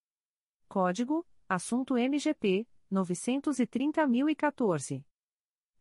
Código: 0.70 1.28
Assunto 1.50 1.98
MGP 1.98 2.66
930.014. 2.90 5.04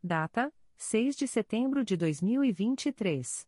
Data: 0.02 0.52
6 0.76 1.14
de 1.14 1.28
setembro 1.28 1.84
de 1.84 1.96
2023. 1.96 3.46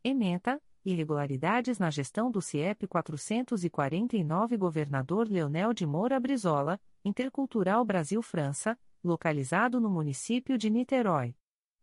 Ementa: 0.03 0.61
Irregularidades 0.84 1.80
na 1.80 1.90
gestão 1.90 2.30
do 2.30 2.41
CIEP 2.41 2.88
449 2.88 4.57
Governador 4.57 5.30
Leonel 5.30 5.73
de 5.73 5.85
Moura 5.85 6.19
Brizola, 6.19 6.77
Intercultural 7.06 7.85
Brasil-França, 7.85 8.77
localizado 9.03 9.80
no 9.80 9.90
município 9.90 10.57
de 10.57 10.69
Niterói. 10.69 11.35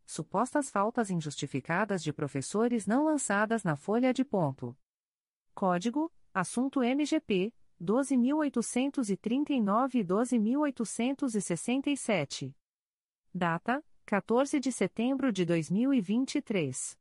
Supostas 0.05 0.69
faltas 0.69 1.09
injustificadas 1.09 2.03
de 2.03 2.11
professores 2.11 2.85
não 2.85 3.05
lançadas 3.05 3.63
na 3.63 3.75
folha 3.75 4.13
de 4.13 4.25
ponto. 4.25 4.77
Código: 5.53 6.11
Assunto 6.33 6.83
MGP 6.83 7.53
12.839 7.81 9.95
e 9.95 10.03
12.867. 10.03 12.53
Data: 13.33 13.81
14 14.05 14.59
de 14.59 14.71
setembro 14.71 15.31
de 15.31 15.43
2023. 15.45 16.99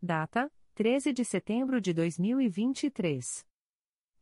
Data: 0.00 0.50
13 0.74 1.12
de 1.12 1.22
setembro 1.22 1.82
de 1.82 1.92
2023. 1.92 3.46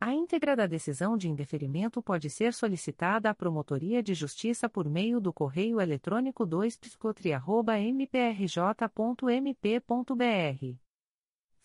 A 0.00 0.14
íntegra 0.14 0.56
da 0.56 0.66
decisão 0.66 1.18
de 1.18 1.28
indeferimento 1.28 2.00
pode 2.00 2.30
ser 2.30 2.54
solicitada 2.54 3.28
à 3.28 3.34
Promotoria 3.34 4.02
de 4.02 4.14
Justiça 4.14 4.70
por 4.70 4.88
meio 4.88 5.20
do 5.20 5.34
correio 5.34 5.82
eletrônico 5.82 6.46
2 6.46 6.80
mprj.mp.br. 7.92 10.85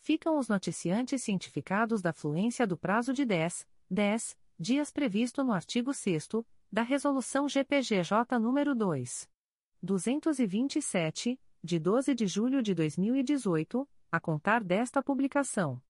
Ficam 0.00 0.38
os 0.38 0.48
noticiantes 0.48 1.22
cientificados 1.22 2.00
da 2.00 2.10
fluência 2.12 2.66
do 2.66 2.76
prazo 2.76 3.12
de 3.12 3.24
10, 3.24 3.66
10 3.90 4.36
dias 4.58 4.90
previsto 4.90 5.44
no 5.44 5.52
artigo 5.52 5.92
6 5.92 6.28
da 6.74 6.82
Resolução 6.82 7.48
GPGJ 7.48 8.26
nº 8.32 8.74
2. 8.74 9.30
227, 9.80 11.40
de 11.62 11.78
12 11.78 12.14
de 12.16 12.26
julho 12.26 12.60
de 12.60 12.74
2018, 12.74 13.88
a 14.10 14.18
contar 14.18 14.64
desta 14.64 15.00
publicação. 15.00 15.80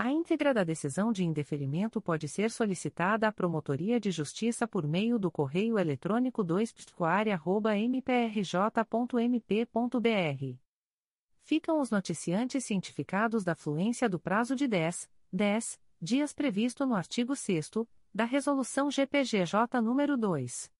A 0.00 0.12
íntegra 0.12 0.54
da 0.54 0.62
decisão 0.62 1.10
de 1.10 1.24
indeferimento 1.24 2.00
pode 2.00 2.28
ser 2.28 2.52
solicitada 2.52 3.26
à 3.26 3.32
Promotoria 3.32 3.98
de 3.98 4.12
Justiça 4.12 4.64
por 4.64 4.86
meio 4.86 5.18
do 5.18 5.28
correio 5.28 5.76
eletrônico 5.76 6.44
2 6.44 6.72
mprj.mp.br. 7.90 10.67
Ficam 11.48 11.80
os 11.80 11.90
noticiantes 11.90 12.62
cientificados 12.66 13.42
da 13.42 13.54
fluência 13.54 14.06
do 14.06 14.20
prazo 14.20 14.54
de 14.54 14.68
10, 14.68 15.08
10 15.32 15.80
dias 15.98 16.34
previsto 16.34 16.84
no 16.84 16.94
artigo 16.94 17.34
6 17.34 17.70
da 18.12 18.26
Resolução 18.26 18.90
GPGJ 18.90 19.80
nº 19.80 20.16
2. 20.18 20.70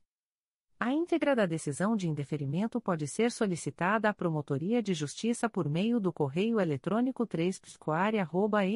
A 0.79 0.91
íntegra 0.91 1.33
da 1.33 1.45
decisão 1.45 1.95
de 1.95 2.09
indeferimento 2.09 2.81
pode 2.81 3.07
ser 3.07 3.31
solicitada 3.31 4.09
à 4.09 4.13
Promotoria 4.13 4.83
de 4.83 4.93
Justiça 4.93 5.49
por 5.49 5.69
meio 5.69 5.97
do 5.97 6.11
correio 6.11 6.59
eletrônico 6.59 7.25
3 7.25 7.61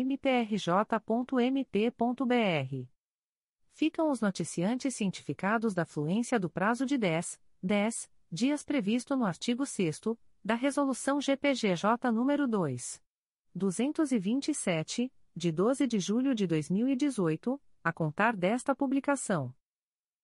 mprj.mp.br. 0.05 1.27
Ficam 3.73 4.09
os 4.09 4.21
noticiantes 4.21 4.95
cientificados 4.95 5.73
da 5.73 5.85
fluência 5.85 6.39
do 6.39 6.49
prazo 6.49 6.85
de 6.85 6.97
10, 6.97 7.37
10 7.61 8.09
dias 8.31 8.63
previsto 8.63 9.17
no 9.17 9.25
artigo 9.25 9.65
6 9.65 9.99
da 10.43 10.55
Resolução 10.55 11.19
GPGJ 11.19 12.11
nº 12.11 12.47
2. 12.47 13.01
227, 13.53 15.11
de 15.35 15.51
12 15.51 15.87
de 15.87 15.99
julho 15.99 16.33
de 16.35 16.47
2018, 16.47 17.61
a 17.83 17.93
contar 17.93 18.35
desta 18.35 18.75
publicação. 18.75 19.53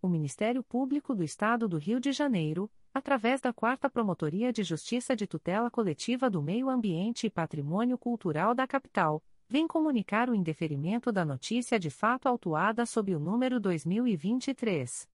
O 0.00 0.06
Ministério 0.06 0.62
Público 0.62 1.12
do 1.12 1.24
Estado 1.24 1.68
do 1.68 1.76
Rio 1.76 1.98
de 1.98 2.12
Janeiro, 2.12 2.70
através 2.94 3.40
da 3.40 3.52
Quarta 3.52 3.90
Promotoria 3.90 4.52
de 4.52 4.62
Justiça 4.62 5.16
de 5.16 5.26
Tutela 5.26 5.72
Coletiva 5.72 6.30
do 6.30 6.40
Meio 6.40 6.70
Ambiente 6.70 7.26
e 7.26 7.30
Patrimônio 7.30 7.98
Cultural 7.98 8.54
da 8.54 8.64
Capital, 8.64 9.20
vem 9.48 9.66
comunicar 9.66 10.30
o 10.30 10.36
indeferimento 10.36 11.10
da 11.10 11.24
notícia 11.24 11.80
de 11.80 11.90
fato 11.90 12.28
autuada 12.28 12.86
sob 12.86 13.12
o 13.12 13.18
número 13.18 13.58
2023 13.58 15.08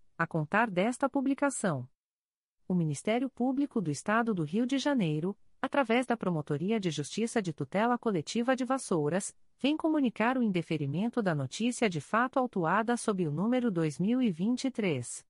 a 0.21 0.27
contar 0.27 0.69
desta 0.69 1.09
publicação. 1.09 1.87
O 2.67 2.73
Ministério 2.73 3.29
Público 3.29 3.81
do 3.81 3.89
Estado 3.89 4.33
do 4.33 4.43
Rio 4.43 4.65
de 4.65 4.77
Janeiro, 4.77 5.37
através 5.61 6.05
da 6.05 6.15
Promotoria 6.15 6.79
de 6.79 6.89
Justiça 6.89 7.41
de 7.41 7.51
Tutela 7.51 7.97
Coletiva 7.97 8.55
de 8.55 8.63
Vassouras, 8.63 9.35
vem 9.57 9.75
comunicar 9.75 10.37
o 10.37 10.43
indeferimento 10.43 11.21
da 11.21 11.35
notícia 11.35 11.89
de 11.89 11.99
fato 11.99 12.39
autuada 12.39 12.95
sob 12.97 13.27
o 13.27 13.31
número 13.31 13.71
2023 13.71 15.25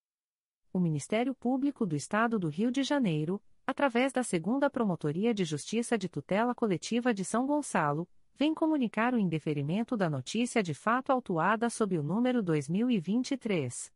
O 0.73 0.79
Ministério 0.79 1.35
Público 1.35 1.85
do 1.85 1.97
Estado 1.97 2.39
do 2.39 2.47
Rio 2.47 2.71
de 2.71 2.81
Janeiro, 2.81 3.41
através 3.67 4.13
da 4.13 4.23
Segunda 4.23 4.69
Promotoria 4.69 5.33
de 5.33 5.43
Justiça 5.43 5.97
de 5.97 6.07
Tutela 6.07 6.55
Coletiva 6.55 7.13
de 7.13 7.25
São 7.25 7.45
Gonçalo, 7.45 8.07
vem 8.35 8.53
comunicar 8.53 9.13
o 9.13 9.19
indeferimento 9.19 9.97
da 9.97 10.09
notícia 10.09 10.63
de 10.63 10.73
fato 10.73 11.11
autuada 11.11 11.69
sob 11.69 11.97
o 11.97 12.03
número 12.03 12.41
2023 12.41 13.91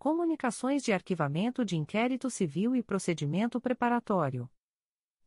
Comunicações 0.00 0.82
de 0.82 0.92
Arquivamento 0.94 1.62
de 1.62 1.76
Inquérito 1.76 2.30
Civil 2.30 2.74
e 2.74 2.82
Procedimento 2.82 3.60
Preparatório. 3.60 4.48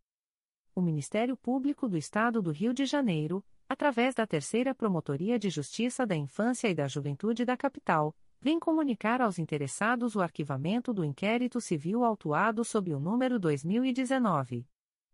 O 0.73 0.81
Ministério 0.81 1.35
Público 1.35 1.89
do 1.89 1.97
Estado 1.97 2.41
do 2.41 2.49
Rio 2.49 2.73
de 2.73 2.85
Janeiro, 2.85 3.43
através 3.67 4.15
da 4.15 4.25
Terceira 4.25 4.73
Promotoria 4.73 5.37
de 5.37 5.49
Justiça 5.49 6.07
da 6.07 6.15
Infância 6.15 6.69
e 6.69 6.73
da 6.73 6.87
Juventude 6.87 7.43
da 7.43 7.57
Capital, 7.57 8.15
vem 8.39 8.57
comunicar 8.57 9.21
aos 9.21 9.37
interessados 9.37 10.15
o 10.15 10.21
arquivamento 10.21 10.93
do 10.93 11.03
inquérito 11.03 11.59
civil 11.59 12.05
autuado 12.05 12.63
sob 12.63 12.93
o 12.93 13.01
número 13.01 13.37
2019 13.37 14.65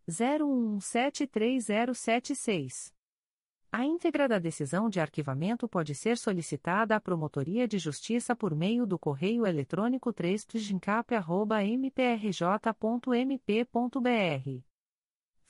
01173076. 0.07 2.93
A 3.71 3.83
íntegra 3.83 4.27
da 4.27 4.37
decisão 4.39 4.89
de 4.89 4.99
arquivamento 4.99 5.67
pode 5.67 5.95
ser 5.95 6.19
solicitada 6.19 6.95
à 6.95 7.01
Promotoria 7.01 7.67
de 7.67 7.79
Justiça 7.79 8.35
por 8.35 8.53
meio 8.55 8.85
do 8.85 8.99
correio 8.99 9.43
eletrônico 9.45 10.13
3 10.13 10.45
mprj.mp.br. 11.73 14.66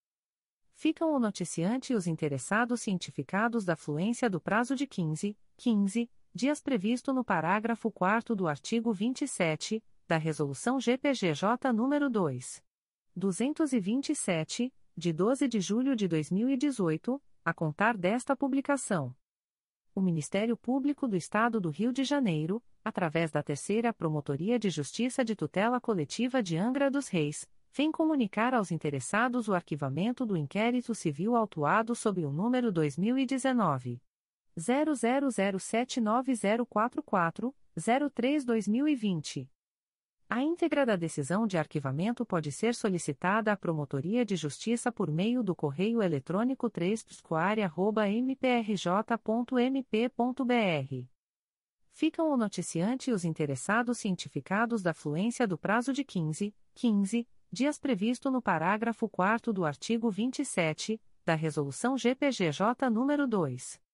Ficam 0.74 1.14
o 1.14 1.20
noticiante 1.20 1.92
e 1.92 1.98
os 1.98 2.08
interessados 2.08 2.80
cientificados 2.82 3.66
da 3.66 3.76
fluência 3.76 4.30
do 4.30 4.40
prazo 4.40 4.74
de 4.74 4.88
15, 4.88 5.38
15 5.58 6.10
dias 6.36 6.62
previsto 6.62 7.14
no 7.14 7.24
parágrafo 7.24 7.90
4 7.90 8.36
do 8.36 8.46
artigo 8.46 8.92
27 8.92 9.82
da 10.06 10.18
Resolução 10.18 10.82
GPGJ 10.82 11.72
nº 11.72 12.10
2. 12.10 12.62
227, 13.16 14.74
de 14.98 15.14
12 15.14 15.48
de 15.48 15.62
julho 15.62 15.96
de 15.96 16.10
2018, 16.10 17.22
a 17.46 17.54
contar 17.54 17.96
desta 17.96 18.36
publicação 18.36 19.16
o 19.96 20.02
Ministério 20.02 20.58
Público 20.58 21.08
do 21.08 21.16
Estado 21.16 21.58
do 21.62 21.70
Rio 21.70 21.94
de 21.94 22.04
Janeiro, 22.04 22.62
através 22.84 23.32
da 23.32 23.42
Terceira 23.42 23.94
Promotoria 23.94 24.60
de 24.60 24.70
Justiça 24.70 25.24
de 25.24 25.38
Tutela 25.38 25.80
Coletiva 25.80 26.44
de 26.44 26.58
Angra 26.58 26.92
dos 26.92 27.08
Reis, 27.08 27.48
vem 27.72 27.94
comunicar 27.94 28.54
aos 28.54 28.72
interessados 28.72 29.48
o 29.48 29.54
arquivamento 29.54 30.26
do 30.26 30.36
inquérito 30.36 30.94
civil 30.94 31.34
autuado 31.34 31.96
sob 31.96 32.26
o 32.26 32.30
número 32.30 32.74
2019 32.74 34.02
00079044 34.58 37.54
03-2020. 37.78 39.50
A 40.28 40.42
íntegra 40.42 40.86
da 40.86 40.96
decisão 40.96 41.46
de 41.46 41.58
arquivamento 41.58 42.26
pode 42.26 42.52
ser 42.52 42.74
solicitada 42.74 43.52
à 43.52 43.58
Promotoria 43.58 44.26
de 44.26 44.36
Justiça 44.36 44.92
por 44.92 45.12
meio 45.12 45.44
do 45.44 45.56
correio 45.56 46.02
eletrônico 46.02 46.68
3 46.68 47.06
mprj.mp.br. 48.24 51.06
Ficam 51.94 52.32
o 52.32 52.36
noticiante 52.36 53.12
e 53.12 53.14
os 53.14 53.24
interessados 53.24 54.00
cientificados 54.00 54.82
da 54.82 54.94
fluência 54.94 55.48
do 55.48 55.58
prazo 55.58 55.94
de 55.94 56.04
15, 56.04 56.54
15 56.74 57.28
dias 57.52 57.78
previsto 57.78 58.32
no 58.32 58.42
parágrafo 58.42 59.08
4 59.08 59.54
do 59.54 59.64
artigo 59.64 60.10
27 60.10 61.00
da 61.24 61.36
Resolução 61.36 61.98
GPGJ 61.98 62.90
nº 62.90 63.28
2. 63.28 63.85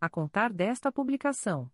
a 0.00 0.08
contar 0.08 0.52
desta 0.52 0.90
publicação. 0.90 1.70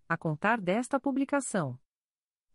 a 0.11 0.17
contar 0.17 0.59
desta 0.59 0.99
publicação. 0.99 1.79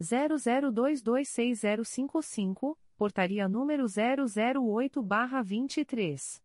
00226055, 0.00 2.76
portaria 2.96 3.48
número 3.48 3.84
008-23. 3.84 6.40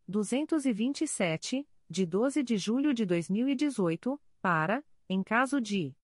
227, 0.05 1.65
de 1.89 2.05
12 2.05 2.43
de 2.43 2.57
julho 2.57 2.93
de 2.93 3.05
2018, 3.05 4.19
para 4.41 4.83
em 5.07 5.23
caso 5.23 5.61
de 5.61 5.95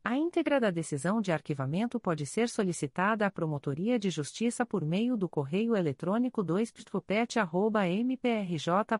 A 0.06 0.18
íntegra 0.18 0.60
da 0.60 0.70
decisão 0.70 1.22
de 1.22 1.32
arquivamento 1.32 1.98
pode 1.98 2.26
ser 2.26 2.50
solicitada 2.50 3.24
à 3.24 3.30
Promotoria 3.30 3.98
de 3.98 4.10
Justiça 4.10 4.66
por 4.66 4.84
meio 4.84 5.16
do 5.16 5.26
correio 5.26 5.74
eletrônico 5.74 6.42
2 6.42 6.70
mprj.mp.br. 8.04 8.92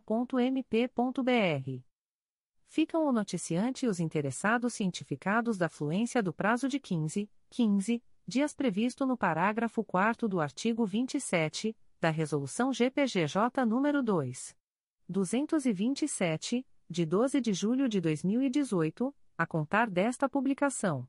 Ficam 2.67 3.07
o 3.07 3.11
noticiante 3.11 3.85
e 3.85 3.87
os 3.87 3.99
interessados 3.99 4.73
cientificados 4.73 5.59
da 5.59 5.69
fluência 5.69 6.23
do 6.23 6.33
prazo 6.33 6.67
de 6.67 6.79
15, 6.79 7.29
15 7.51 8.01
dias 8.27 8.53
previsto 8.53 9.05
no 9.05 9.15
parágrafo 9.15 9.83
4 9.83 10.27
do 10.27 10.39
artigo 10.39 10.85
27 10.85 11.75
da 12.01 12.09
Resolução 12.09 12.73
GPGJ 12.73 13.63
nº 13.65 14.01
2. 14.01 14.55
227, 15.07 16.65
de 16.89 17.05
12 17.05 17.39
de 17.39 17.53
julho 17.53 17.87
de 17.87 18.01
2018 18.01 19.15
a 19.37 19.45
contar 19.45 19.89
desta 19.89 20.27
publicação. 20.27 21.07